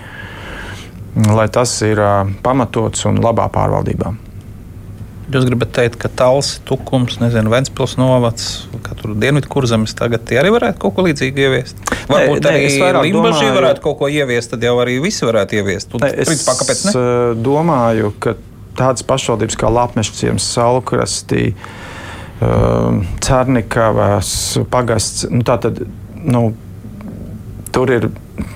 lai 1.33 1.49
tas 1.53 1.73
ir 1.87 2.01
pamatots 2.45 3.07
un 3.09 3.21
labā 3.23 3.49
pārvaldībā. 3.53 4.15
Jūs 5.27 5.43
gribat 5.43 5.73
teikt, 5.75 5.97
ka 5.99 6.07
Talsi, 6.07 6.61
Tukums, 6.63 7.17
nezinu, 7.19 7.51
Ventspils 7.51 7.97
novads, 7.99 8.45
ka 8.85 8.95
tur 8.95 9.11
dienvidu 9.19 9.49
kurzemes 9.51 9.91
tagad 9.97 10.29
arī 10.39 10.53
varētu 10.55 10.79
kaut 10.79 10.95
ko 10.95 11.03
līdzīgu 11.03 11.41
ieviest? 11.43 11.81
Varbūt 12.07 12.45
ne, 12.45 12.53
arī 12.87 13.09
Limbaģī 13.09 13.49
varētu 13.57 13.83
kaut 13.83 13.97
ko 13.99 14.07
ieviest, 14.07 14.53
tad 14.53 14.63
jau 14.63 14.77
arī 14.79 15.01
visi 15.03 15.27
varētu 15.27 15.59
ieviest. 15.59 15.97
Un, 15.99 16.05
es 16.07 16.31
principā, 16.31 16.55
kāpēc 16.61 16.85
ne? 16.87 17.03
domāju, 17.43 18.13
ka 18.23 18.37
tādas 18.77 19.05
pašvaldības 19.07 19.57
kā 19.59 19.71
Lapmešciems, 19.73 20.45
Salkrastī, 20.55 21.51
um, 22.41 23.03
Cernikavas, 23.23 24.31
Pagasts. 24.71 25.27
Nu, 25.33 25.43
tātad, 25.47 25.83
nu, 26.23 26.49
tur 27.77 27.91
ir 27.93 28.07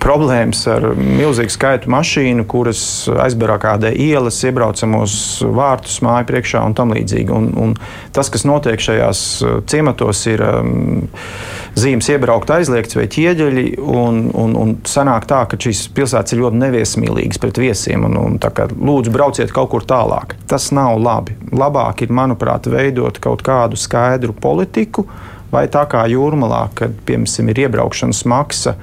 problēmas 0.01 0.63
ar 0.71 0.87
milzīgu 0.97 1.53
skaitu 1.53 1.91
mašīnu, 1.93 2.45
kuras 2.49 2.81
aizbarikādē 3.21 3.91
ielas, 3.93 4.39
iebraucamos 4.47 5.13
vārtus, 5.45 5.99
māju 6.05 6.27
priekšā 6.31 6.63
un 6.65 6.75
tam 6.77 6.93
līdzīgi. 6.95 7.29
Un, 7.35 7.49
un 7.61 7.75
tas, 8.15 8.31
kas 8.33 8.45
notiek 8.49 8.81
šajās 8.81 9.21
uh, 9.45 9.59
ciematos, 9.69 10.23
ir 10.31 10.41
um, 10.45 11.03
zīmes 11.77 12.09
iebraukt 12.13 12.49
aizliegts 12.55 12.97
vai 12.97 13.05
ķieģeļi. 13.13 13.65
Un, 13.81 14.23
un, 14.41 14.55
un 14.57 14.73
sanāk 14.89 15.27
tā, 15.29 15.43
ka 15.51 15.59
šīs 15.61 15.83
pilsētas 15.97 16.33
ir 16.33 16.41
ļoti 16.41 16.61
neviesmīlīgas 16.63 17.41
pret 17.43 17.61
viesiem. 17.61 18.07
Un, 18.09 18.17
un, 18.17 18.39
kā, 18.41 18.71
lūdzu, 18.73 19.13
brauciet 19.13 19.53
kaut 19.53 19.69
kur 19.75 19.85
tālāk. 19.85 20.33
Tas 20.49 20.71
nav 20.73 20.97
labi. 21.01 21.37
Labāk 21.53 22.07
ir, 22.07 22.15
manuprāt, 22.15 22.71
veidot 22.73 23.21
kaut 23.21 23.45
kādu 23.45 23.77
skaidru 23.77 24.33
politiku. 24.33 25.05
Vai 25.51 25.65
tā 25.71 25.83
kā 25.91 26.05
jūrmalā, 26.07 26.69
kad 26.79 26.93
piemēram 27.07 27.51
ir 27.51 27.65
iebraukšanas 27.65 28.23
maksa, 28.31 28.75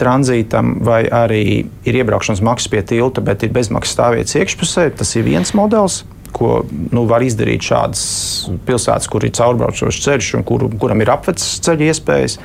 tranzītam, 0.00 0.78
vai 0.86 1.04
arī 1.06 1.42
ir 1.86 2.00
iebraukšanas 2.00 2.42
maksa 2.46 2.72
pie 2.72 2.82
tilta, 2.94 3.22
bet 3.24 3.44
ir 3.44 3.52
bezmaksas 3.54 3.94
stāvvietas 3.96 4.38
iekšpusē. 4.40 4.88
Tas 4.98 5.14
ir 5.16 5.28
viens 5.28 5.54
modelis. 5.56 6.02
Ko 6.30 6.60
nu, 6.94 7.04
var 7.10 7.24
izdarīt 7.26 7.64
šādas 7.66 8.02
pilsētas, 8.66 9.08
kur 9.10 9.24
ir 9.26 9.34
caurbraucošs 9.34 9.98
ceļš 10.04 10.28
un 10.38 10.44
kur, 10.46 10.68
kuram 10.78 11.02
ir 11.02 11.10
apveces 11.10 11.58
ceļu 11.66 11.88
iespējas. 11.90 12.38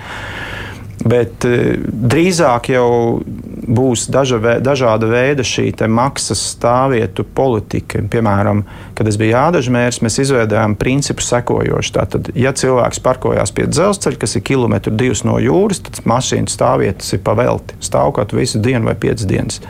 Bet 1.06 1.46
e, 1.46 1.76
drīzāk 1.86 2.72
jau 2.74 3.22
būs 3.22 4.08
daža, 4.10 4.40
dažāda 4.64 5.10
veida 5.10 5.44
šī 5.46 5.68
maksas 5.90 6.42
stāvvietu 6.56 7.26
politika. 7.38 8.02
Piemēram, 8.02 8.64
kad 8.98 9.10
es 9.10 9.20
biju 9.22 9.36
ādažmērs, 9.38 10.02
mēs 10.02 10.18
izveidojām 10.24 10.74
principu 10.82 11.22
sekojošu. 11.26 11.94
Tātad, 12.00 12.32
ja 12.34 12.56
cilvēks 12.58 13.04
parkojās 13.06 13.54
pie 13.54 13.68
dzelzceļa, 13.70 14.22
kas 14.22 14.36
ir 14.38 14.46
kilometru 14.50 14.96
divs 14.98 15.22
no 15.28 15.38
jūras, 15.42 15.84
tad 15.86 16.02
mašīnu 16.10 16.50
stāvvietas 16.50 17.14
ir 17.14 17.22
pavelti. 17.26 17.78
Stāv 17.86 18.16
kaut 18.18 18.34
visu 18.34 18.62
dienu 18.64 18.90
vai 18.90 18.98
piecas 18.98 19.30
dienas. 19.30 19.62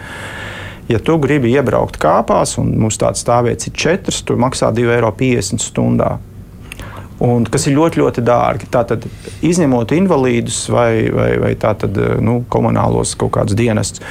Ja 0.88 1.02
tu 1.02 1.18
gribi 1.18 1.52
iebraukt 1.52 1.98
kāpās, 2.00 2.56
un 2.62 2.76
mums 2.80 3.00
tāds 3.02 3.24
stāvvietas 3.26 3.72
ir 3.72 3.76
četras, 3.76 4.22
tu 4.24 4.38
maksā 4.40 4.70
2,50 4.72 4.96
eiro 4.96 5.12
stundā. 5.66 6.12
Un, 7.24 7.46
kas 7.48 7.68
ir 7.70 7.78
ļoti, 7.78 8.02
ļoti 8.02 8.24
dārgi. 8.28 8.68
Tātad, 8.72 9.06
izņemot 9.46 9.94
invalīdus 9.96 10.66
vai, 10.74 10.90
vai, 11.16 11.30
vai 11.40 11.54
tātad, 11.60 11.96
nu, 12.20 12.42
komunālos 12.52 13.16
kaut 13.20 13.32
kādus 13.38 13.56
dienestus. 13.56 14.04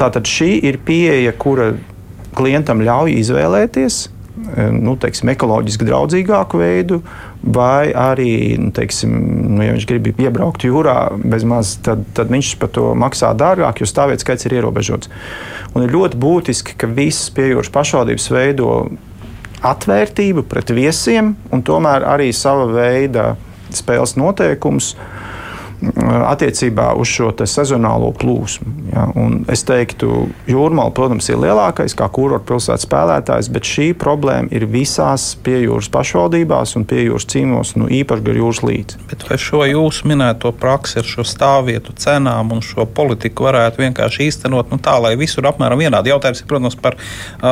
Tātad 0.00 0.26
šī 0.26 0.56
ir 0.66 0.80
pieeja, 0.82 1.36
kura 1.38 1.70
klientam 2.34 2.82
ļauj 2.82 3.14
izvēlēties 3.20 4.00
nu, 4.74 4.96
teiksim, 5.00 5.30
ekoloģiski 5.30 5.86
draudzīgāku 5.86 6.58
veidu, 6.58 6.98
vai 7.54 7.92
arī, 7.94 8.56
nu, 8.58 8.72
teiksim, 8.74 9.14
nu, 9.54 9.62
ja 9.62 9.74
viņš 9.76 9.86
grib 9.88 10.10
iebraukt 10.10 10.66
jūrā 10.66 10.96
maz, 11.48 11.76
tad, 11.84 12.02
tad 12.16 12.32
viņš 12.34 12.54
par 12.60 12.72
to 12.74 12.90
maksā 12.98 13.30
dārgāk, 13.38 13.80
jo 13.80 13.88
stāvvietas 13.88 14.26
skaits 14.26 14.48
ir 14.48 14.58
ierobežots. 14.58 15.12
Un 15.74 15.86
ir 15.86 15.94
ļoti 15.94 16.18
būtiski, 16.20 16.76
ka 16.78 16.90
visas 16.90 17.30
piejūras 17.34 17.70
pašvaldības 17.74 18.30
veido 18.34 18.70
atvērtību 19.64 20.44
pret 20.48 20.70
viesiem 20.76 21.34
un 21.52 21.62
tomēr 21.64 22.04
arī 22.08 22.30
sava 22.36 22.66
veida 22.68 23.34
spēles 23.74 24.16
noteikumus 24.20 24.92
attiecībā 25.94 26.92
uz 26.98 27.10
šo 27.10 27.30
sezonālo 27.48 28.12
plūsmu. 28.16 28.72
Ja, 28.94 29.06
es 29.52 29.64
teiktu, 29.66 30.28
Jūrmāla, 30.48 30.92
protams, 30.94 31.28
ir 31.32 31.40
lielākais 31.42 31.96
kā 31.98 32.06
kurorta 32.12 32.46
pilsētas 32.52 32.86
spēlētājs, 32.86 33.50
bet 33.52 33.68
šī 33.68 33.88
problēma 33.98 34.52
ir 34.54 34.66
visās 34.70 35.32
piejūras 35.44 35.90
pašvaldībās 35.92 36.76
un 36.78 36.86
piejūras 36.88 37.26
cīmos, 37.32 37.74
nu, 37.80 37.88
īpaši 37.90 38.26
gar 38.28 38.38
jūras 38.38 38.62
līdzi. 38.64 39.00
Bet 39.10 39.26
vai 39.28 39.38
šo 39.40 39.64
jūsu 39.68 40.10
minēto 40.10 40.52
praksi 40.56 41.00
ar 41.02 41.08
šo 41.08 41.26
stāvvietu 41.26 41.96
cenām 42.00 42.52
un 42.54 42.62
šo 42.64 42.86
politiku 42.86 43.48
varētu 43.48 43.82
vienkārši 43.82 44.28
īstenot 44.28 44.72
nu, 44.72 44.80
tā, 44.82 44.96
lai 45.02 45.14
visur 45.20 45.48
apmēram 45.50 45.82
vienādi? 45.82 46.12
Jautājums 46.12 46.44
ir, 46.44 46.48
protams, 46.50 46.78
par 46.78 46.98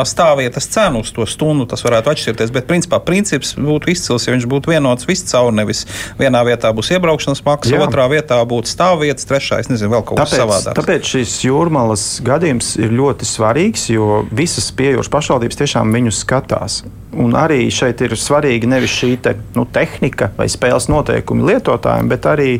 stāvvietas 0.09 0.70
cenu 0.72 1.03
uz 1.03 1.12
to 1.14 1.26
stundu. 1.28 1.66
Tas 1.70 1.85
varētu 1.85 2.12
atšķirties, 2.12 2.55
bet 2.55 2.68
principā 2.70 3.03
princips 3.03 3.55
būtu 3.59 3.93
izcils, 3.93 4.28
ja 4.28 4.37
viņš 4.37 4.49
būtu 4.51 4.72
vienots 4.72 5.09
viscaur. 5.09 5.53
Nevis 5.53 5.85
vienā 6.20 6.45
vietā 6.47 6.70
būs 6.74 6.93
iebraukšanas 6.95 7.43
maksa, 7.47 7.76
otrā 7.83 8.07
vietā 8.12 8.21
būtu 8.30 8.70
stāvvietas, 8.70 9.26
trešais, 9.28 9.68
nezinu, 9.72 9.90
vēl 9.94 10.04
kaut 10.06 10.20
kas 10.20 10.34
savādāks. 10.36 10.76
Tāpēc 10.78 11.10
šis 11.14 11.34
jūrmālas 11.46 12.06
gadījums 12.24 12.74
ir 12.80 12.94
ļoti 12.94 13.28
svarīgs, 13.28 13.88
jo 13.92 14.22
visas 14.30 14.70
piejūras 14.78 15.10
pašvaldības 15.12 15.60
tiešām 15.62 15.92
viņus 15.96 16.22
skatās. 16.24 16.80
Un 17.12 17.36
arī 17.36 17.66
šeit 17.74 18.00
ir 18.04 18.16
svarīga 18.16 18.70
nevis 18.70 18.94
šī 18.94 19.12
te, 19.24 19.36
nu, 19.56 19.66
tehnika 19.68 20.30
vai 20.38 20.48
spēles 20.52 20.88
noteikumi 20.92 21.50
lietotājiem, 21.50 22.08
bet 22.12 22.28
arī 22.30 22.50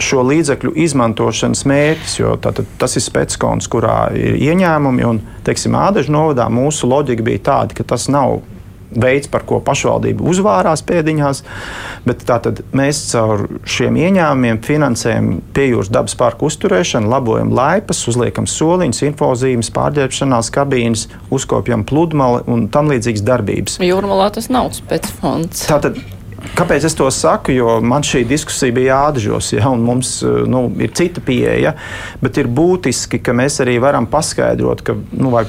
šo 0.00 0.22
līdzekļu 0.24 0.72
izmantošanas 0.80 1.66
mērķis, 1.68 2.14
jo 2.20 2.36
tātad, 2.40 2.68
tas 2.80 2.96
ir 2.96 3.04
spēckons, 3.04 3.68
kurā 3.70 3.98
ir 4.16 4.38
ieņēmumi. 4.38 5.04
Un, 5.06 5.20
teiksim, 5.46 5.76
Ādažu 5.76 6.14
novadā 6.14 6.48
mūsu 6.52 6.88
loģika 6.88 7.26
bija 7.26 7.44
tāda, 7.50 7.76
ka 7.76 7.86
tas 7.94 8.08
nav 8.12 8.40
veids, 8.90 9.30
par 9.30 9.44
ko 9.48 9.60
pašvaldība 9.64 10.24
uzvārās 10.30 10.82
pēdiņās. 10.86 11.42
Bet 12.06 12.24
tātad 12.28 12.62
mēs 12.76 13.02
caur 13.12 13.46
šiem 13.68 13.98
ieņēmumiem 14.00 14.60
finansējam 14.66 15.32
piejūras 15.56 15.92
dabas 15.92 16.16
parku 16.18 16.50
uzturēšanu, 16.50 17.10
labojam 17.10 17.52
laipas, 17.56 18.02
uzliekam 18.10 18.48
soliņus, 18.50 19.02
infozīmes, 19.10 19.72
pārģērbšanās 19.76 20.52
kabīnes, 20.54 21.08
uzkopjam 21.34 21.84
pludmali 21.88 22.44
un 22.50 22.68
tam 22.72 22.90
līdzīgas 22.92 23.26
darbības. 23.26 23.82
Jūrmalā 23.84 24.30
tas 24.34 24.50
nav 24.52 24.72
spēcfonds. 24.76 25.68
Tātad, 25.70 26.00
Kāpēc 26.56 26.86
es 26.88 26.94
to 26.96 27.04
saku? 27.12 27.52
Jo 27.52 27.76
man 27.84 28.04
šī 28.06 28.22
diskusija 28.28 28.72
bija 28.72 28.94
jāatžos, 28.94 29.52
ja, 29.52 29.68
un 29.68 29.82
mums 29.84 30.14
nu, 30.24 30.64
ir 30.80 30.92
cita 30.96 31.20
pieeja. 31.24 31.74
Bet 32.22 32.40
ir 32.40 32.48
būtiski, 32.48 33.20
ka 33.20 33.34
mēs 33.36 33.60
arī 33.64 33.76
varam 33.82 34.08
paskaidrot, 34.10 34.80
ka 34.86 34.96
nu, 34.96 35.34
vai, 35.34 35.44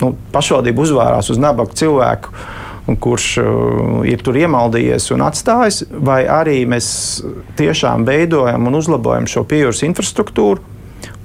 nu, 0.00 0.14
pašvaldība 0.32 0.86
uzvārās 0.86 1.28
uz 1.32 1.40
nabaga 1.40 1.76
cilvēku 1.76 2.32
kurš 3.00 3.26
uh, 3.42 4.02
ir 4.08 4.22
tur 4.24 4.36
iemaldījies 4.40 5.10
un 5.14 5.24
atstājis, 5.26 5.82
vai 5.92 6.22
arī 6.30 6.62
mēs 6.68 6.86
tiešām 7.58 8.06
veidojam 8.08 8.68
un 8.68 8.78
uzlabojam 8.78 9.28
šo 9.30 9.44
pieejams 9.48 9.84
infrastruktūru, 9.88 10.62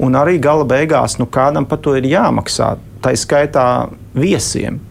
un 0.03 0.18
arī 0.20 0.38
gala 0.41 0.68
beigās 0.68 1.18
nu, 1.22 1.28
kādam 1.30 1.68
par 1.70 1.82
to 1.84 1.95
ir 1.97 2.07
jāmaksā, 2.09 2.76
tā 3.03 3.13
skaitā 3.18 3.68
viesiem. 4.18 4.82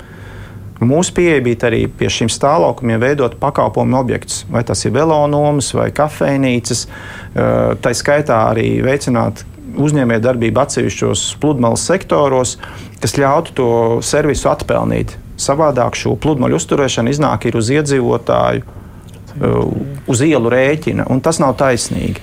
Mūsu 0.77 1.14
pieeja 1.16 1.41
bija 1.41 1.70
arī 1.70 1.87
pie 1.89 2.11
šiem 2.12 2.29
stāvokļiem 2.29 3.01
veidot 3.01 3.39
pakalpojumu 3.41 3.97
objektus, 3.97 4.43
vai 4.53 4.61
tas 4.68 4.85
ir 4.85 4.93
velonomas 4.93 5.70
vai 5.77 5.89
kafejnīcas, 5.97 6.87
uh, 6.87 7.77
tā 7.81 7.95
skaitā 7.97 8.43
arī 8.53 8.74
veicināt 8.85 9.47
uzņēmējdarbību 9.77 10.62
atsevišķos 10.62 11.29
pludmales 11.41 11.85
sektoros, 11.89 12.57
kas 13.03 13.16
ļautu 13.20 13.57
to 13.57 13.70
servisu 14.05 14.51
atpelnīt. 14.53 15.16
Savādāk 15.37 15.99
šo 15.99 16.14
pludmaļu 16.20 16.61
uzturēšana 16.61 17.12
iznāk 17.12 17.49
uz 17.55 17.70
iedzīvotāju, 17.74 18.62
uh, 18.64 19.72
uz 20.09 20.22
ielu 20.24 20.53
rēķina, 20.53 21.09
un 21.12 21.20
tas 21.24 21.41
nav 21.43 21.57
taisnīgi. 21.61 22.22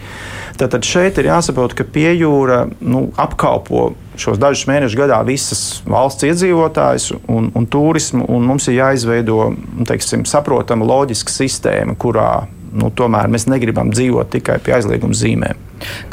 Tātad 0.57 0.85
šeit 0.85 1.17
ir 1.17 1.31
jāsaprot, 1.31 1.73
ka 1.73 1.85
pie 1.85 2.11
jūra 2.13 2.67
nu, 2.85 3.07
apkalpo 3.17 3.93
šos 4.21 4.37
dažus 4.41 4.67
mēnešus 4.69 4.97
gadā 4.99 5.17
visas 5.25 5.61
valsts 5.89 6.27
iedzīvotājus 6.27 7.07
un, 7.25 7.49
un 7.57 7.65
turismu, 7.65 8.27
un 8.29 8.45
mums 8.45 8.69
ir 8.69 8.77
jāizveido 8.77 9.47
nu, 9.55 9.87
teiksim, 9.89 10.27
saprotama 10.29 10.85
loģiska 10.85 11.33
sistēma, 11.33 11.97
kurā 11.97 12.45
nu, 12.73 12.89
tomēr 12.95 13.29
mēs 13.31 13.47
negribam 13.51 13.91
dzīvot 13.93 14.31
tikai 14.33 14.57
pie 14.63 14.75
aizlieguma 14.77 15.17
zīmēm. 15.17 15.61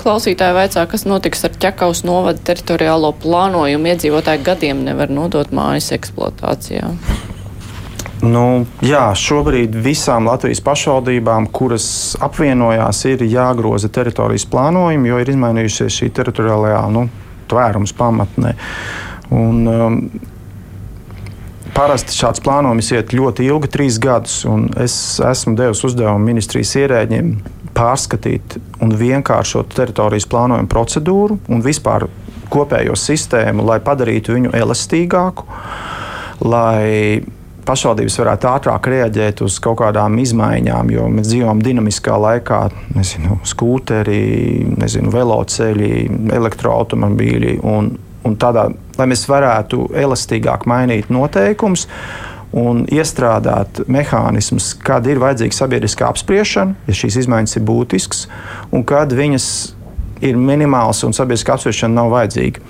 Klausītāji 0.01 0.57
vaicā, 0.57 0.85
kas 0.91 1.07
notiks 1.07 1.45
ar 1.47 1.57
ķekaus 1.63 2.05
novada 2.07 2.41
teritoriālo 2.51 3.13
plānojumu. 3.23 3.93
Iedzīvotāji 3.93 4.45
gadiem 4.47 4.85
nevar 4.87 5.13
nodot 5.13 5.53
mājas 5.55 5.93
eksploatācijā. 5.97 6.91
Nu, 8.21 8.67
jā, 8.85 9.07
šobrīd 9.17 9.79
visām 9.81 10.27
Latvijas 10.29 10.61
pašvaldībām, 10.65 11.47
kuras 11.57 11.87
apvienojās, 12.21 13.05
ir 13.09 13.25
jāgroza 13.25 13.89
teritorijas 13.89 14.45
plānojumi, 14.51 15.09
jo 15.09 15.21
ir 15.23 15.31
izmainījusies 15.33 16.03
šī 16.03 16.11
teritoriālajā 16.19 16.83
nu, 16.93 17.07
tvērums 17.49 17.95
pamatnē. 17.97 18.53
Un, 19.33 19.63
um, 19.71 19.97
Parasti 21.81 22.13
šāds 22.13 22.43
plānojums 22.45 22.91
iet 22.93 23.15
ļoti 23.17 23.47
ilgi, 23.49 23.69
trīs 23.73 23.97
gadus. 24.03 24.43
Es 24.77 24.95
esmu 25.25 25.55
devis 25.57 25.81
uzdevumu 25.87 26.21
ministrijas 26.27 26.75
ierēģiem 26.77 27.31
pārskatīt 27.73 28.59
un 28.85 28.93
vienkāršot 29.01 29.73
teritorijas 29.79 30.27
plānojumu 30.29 30.69
procedūru 30.69 31.39
un 31.49 31.63
vispār 31.65 32.05
kopējo 32.53 32.99
sistēmu, 33.01 33.65
lai 33.65 33.79
padarītu 33.81 34.37
viņu 34.37 34.53
elastīgāku, 34.61 35.47
lai 36.45 37.23
pašvaldības 37.65 38.19
varētu 38.27 38.51
ātrāk 38.51 38.91
reaģēt 38.93 39.41
uz 39.47 39.57
kaut 39.65 39.81
kādām 39.81 40.21
izmaiņām, 40.21 40.93
jo 40.93 41.09
mēs 41.17 41.31
dzīvojam 41.33 41.65
dinamiskā 41.65 42.21
laikā, 42.21 42.61
nezinu, 42.93 43.41
skūteri, 43.55 44.21
nezinu, 44.77 45.17
veloceļi, 45.17 45.95
elektroautomobīļi. 46.43 47.57
Un, 47.73 47.95
un 48.29 48.37
tādā, 48.37 48.69
lai 49.01 49.09
mēs 49.11 49.27
varētu 49.31 49.89
elastīgāk 49.97 50.69
mainīt 50.71 51.11
noteikumus 51.13 51.87
un 52.57 52.83
iestrādāt 52.91 53.85
mehānismus, 53.91 54.73
kad 54.83 55.07
ir 55.07 55.21
vajadzīga 55.23 55.55
sabiedriskā 55.55 56.09
apspriešana, 56.11 56.75
ja 56.89 56.97
šīs 57.03 57.21
izmaiņas 57.23 57.59
ir 57.61 57.67
būtiskas, 57.67 58.25
un 58.75 58.83
kad 58.87 59.15
viņas 59.15 59.47
ir 60.27 60.39
minimāls 60.39 61.05
un 61.07 61.15
sabiedriskā 61.17 61.55
apspriešana 61.57 62.03
nav 62.03 62.11
vajadzīga. 62.15 62.63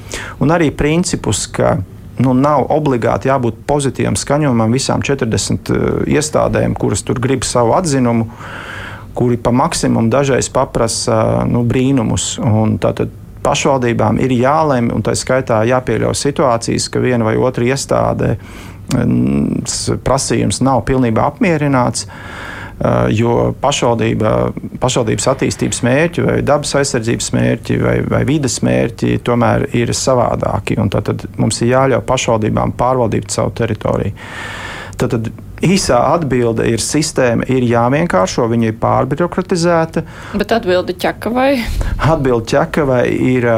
Un 0.44 0.52
arī 0.54 0.68
principus, 0.76 1.46
ka 1.50 1.78
nu, 2.20 2.34
nav 2.36 2.66
obligāti 2.72 3.30
jābūt 3.30 3.62
pozitīvam 3.68 4.18
skaņojumam 4.20 4.76
visām 4.76 5.04
40 5.06 5.72
uh, 5.72 5.88
iestādēm, 6.10 6.76
kuras 6.78 7.02
tur 7.06 7.20
grib 7.22 7.46
savu 7.48 7.74
atzinumu, 7.78 8.28
kuri 9.16 9.40
pa 9.42 9.52
maksimumu 9.54 10.12
dažreiz 10.12 10.50
paprasa 10.52 11.42
nu, 11.48 11.64
brīnumus. 11.66 12.36
Tātad 12.80 13.10
pašvaldībām 13.45 14.20
ir 14.22 14.34
jālemj, 14.36 14.93
un 14.95 15.05
tā 15.07 15.14
skaitā 15.18 15.62
jāpieļauj 15.68 16.16
situācijas, 16.18 16.88
ka 16.93 17.03
viena 17.03 17.26
vai 17.28 17.36
otra 17.41 17.66
iestāde 17.68 18.36
prasījums 20.05 20.62
nav 20.66 20.84
pilnībā 20.88 21.28
apmierināts. 21.30 22.09
Jo 23.12 23.51
pašvaldība, 23.61 24.30
pašvaldības 24.80 25.26
attīstības 25.34 25.82
mērķi, 25.84 26.22
vai 26.24 26.36
dabas 26.49 26.72
aizsardzības 26.80 27.26
mērķi, 27.36 27.76
vai, 27.82 27.97
vai 28.09 28.22
vidas 28.24 28.57
mērķi 28.64 29.18
tomēr 29.26 29.66
ir 29.76 29.93
savādāki. 29.93 30.78
Tad, 30.95 31.11
tad 31.11 31.26
mums 31.36 31.61
ir 31.61 31.74
jāļauj 31.74 32.07
pašvaldībām 32.09 32.72
pārvaldīt 32.80 33.28
savu 33.36 33.53
teritoriju. 33.61 34.14
Tad, 34.97 35.12
tad 35.12 35.28
īsā 35.64 35.98
atbilde 36.14 36.66
ir 36.70 36.82
sistēma, 36.82 37.46
ir 37.52 37.66
jāvienkāršo, 37.68 38.46
viņa 38.50 38.70
ir 38.70 38.76
pārbirokratizēta. 38.80 40.04
Bet 40.40 40.54
atbilde 40.56 40.96
ķekavai? 41.00 41.50
Atbilde 42.11 42.48
ķekavai 42.54 43.04
ir, 43.30 43.48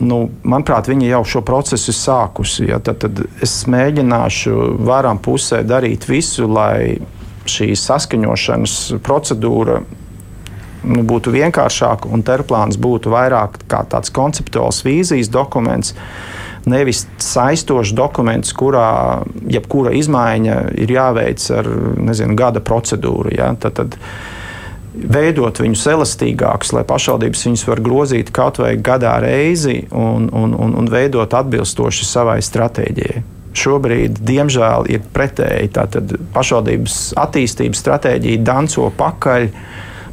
nu, 0.00 0.22
manuprāt, 0.42 0.90
viņa 0.90 1.12
jau 1.14 1.22
šo 1.34 1.44
procesu 1.46 1.94
sākusi. 1.96 2.68
Ja, 2.70 2.80
tad, 2.84 3.02
tad 3.04 3.24
es 3.42 3.60
mēģināšu 3.70 4.56
varam 4.86 5.20
pusē 5.22 5.62
darīt 5.66 6.06
visu, 6.10 6.48
lai 6.50 7.00
šī 7.50 7.72
saskaņošanas 7.78 8.76
procedūra 9.04 9.80
nu, 9.80 11.04
būtu 11.06 11.32
vienkāršāka 11.34 12.10
un 12.12 12.24
terplāns 12.26 12.78
būtu 12.80 13.12
vairāk 13.12 13.62
kā 13.70 13.82
tāds 13.90 14.12
konceptuāls 14.14 14.82
vīzijas 14.86 15.32
dokuments 15.32 15.94
nevis 16.68 17.04
saistošs 17.22 17.94
dokuments, 17.96 18.52
kurā 18.56 19.22
jebkura 19.48 19.94
izmaiņa 19.96 20.58
ir 20.80 20.92
jāveic 20.92 21.46
ar 21.56 21.70
nezinu, 22.00 22.36
gada 22.38 22.62
procedūru. 22.64 23.32
Ja? 23.36 23.52
Tad, 23.60 23.78
tad 23.80 23.96
veidot 24.94 25.60
viņus 25.62 25.86
elastīgākus, 25.94 26.74
lai 26.76 26.84
pašvaldības 26.88 27.46
viņus 27.46 27.66
var 27.70 27.82
grozīt 27.84 28.32
kaut 28.34 28.60
vai 28.60 28.74
gadā 28.76 29.16
reizi 29.22 29.84
un, 29.90 30.28
un, 30.32 30.54
un, 30.54 30.74
un 30.76 30.90
veidot 30.90 31.34
atbilstoši 31.40 32.08
savai 32.08 32.40
stratēģijai. 32.44 33.22
Šobrīd, 33.60 34.20
diemžēl, 34.22 34.86
ir 34.94 35.02
pretēji. 35.14 35.72
Tātad 35.74 36.12
pašvaldības 36.34 36.98
attīstības 37.18 37.80
stratēģija 37.82 38.44
danco 38.46 38.86
pakaļ 38.98 39.48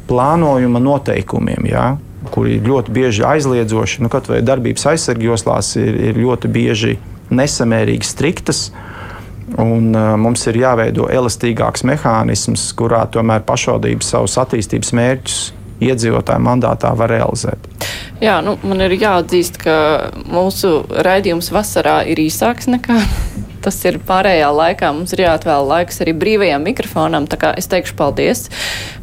plānojuma 0.08 0.82
noteikumiem. 0.82 1.68
Ja? 1.70 1.92
Kuri 2.34 2.58
ļoti 2.64 2.94
bieži 2.94 3.24
aizliedzoši, 3.26 4.02
nu, 4.04 4.10
kaut 4.12 4.28
vai 4.30 4.40
darbības 4.44 4.88
aizsargjoslās 4.92 5.74
ir, 5.80 5.98
ir 6.10 6.20
ļoti 6.20 6.50
bieži 6.52 6.96
nesamērīgi 7.30 8.08
striktas. 8.08 8.68
Un, 9.58 9.94
uh, 9.96 10.12
mums 10.20 10.42
ir 10.50 10.58
jāveido 10.60 11.06
elastīgāks 11.08 11.86
mehānisms, 11.88 12.66
kurā 12.76 13.06
tomēr 13.08 13.46
pašvaldības 13.48 14.10
savus 14.12 14.36
attīstības 14.42 14.92
mērķus 14.98 15.38
iedzīvotāju 15.88 16.42
mandātā 16.44 16.90
var 16.98 17.12
realizēt. 17.14 17.68
Jā, 18.20 18.40
nu, 18.44 18.56
man 18.66 18.82
ir 18.82 18.96
jāatzīst, 18.98 19.60
ka 19.62 19.76
mūsu 20.26 20.82
raidījums 21.06 21.52
vasarā 21.54 22.00
ir 22.10 22.20
īsāks 22.20 22.68
nekā 22.68 22.98
tas 23.68 23.78
ir 23.84 23.98
pārējā 24.08 24.48
laikā. 24.54 24.90
Mums 24.96 25.12
ir 25.14 25.24
jāatvēl 25.26 25.68
laiks 25.68 26.00
arī 26.04 26.14
brīvajam 26.16 26.64
mikrofonam. 26.64 27.28
Tā 27.28 27.38
kā 27.40 27.52
es 27.60 27.68
teikšu 27.70 27.96
paldies. 27.98 28.46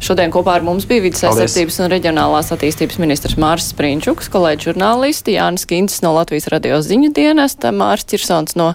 Šodien 0.02 0.34
kopā 0.34 0.58
ar 0.58 0.66
mums 0.66 0.88
bija 0.90 1.04
vidas 1.06 1.22
aizsardzības 1.28 1.78
un 1.84 1.92
reģionālās 1.94 2.50
attīstības 2.56 2.98
ministrs 3.02 3.38
Mārs 3.40 3.70
Sprīņčuks, 3.72 4.30
kolēģi 4.34 4.70
žurnālisti 4.70 5.36
Jānis 5.36 5.68
Kincis 5.70 6.02
no 6.04 6.14
Latvijas 6.16 6.50
radio 6.52 6.80
ziņu 6.82 7.12
dienesta, 7.16 7.72
Mārs 7.74 8.08
Cirsons 8.10 8.58
no 8.58 8.72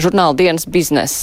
žurnāla 0.00 0.36
dienas 0.38 0.66
biznesa 0.66 1.18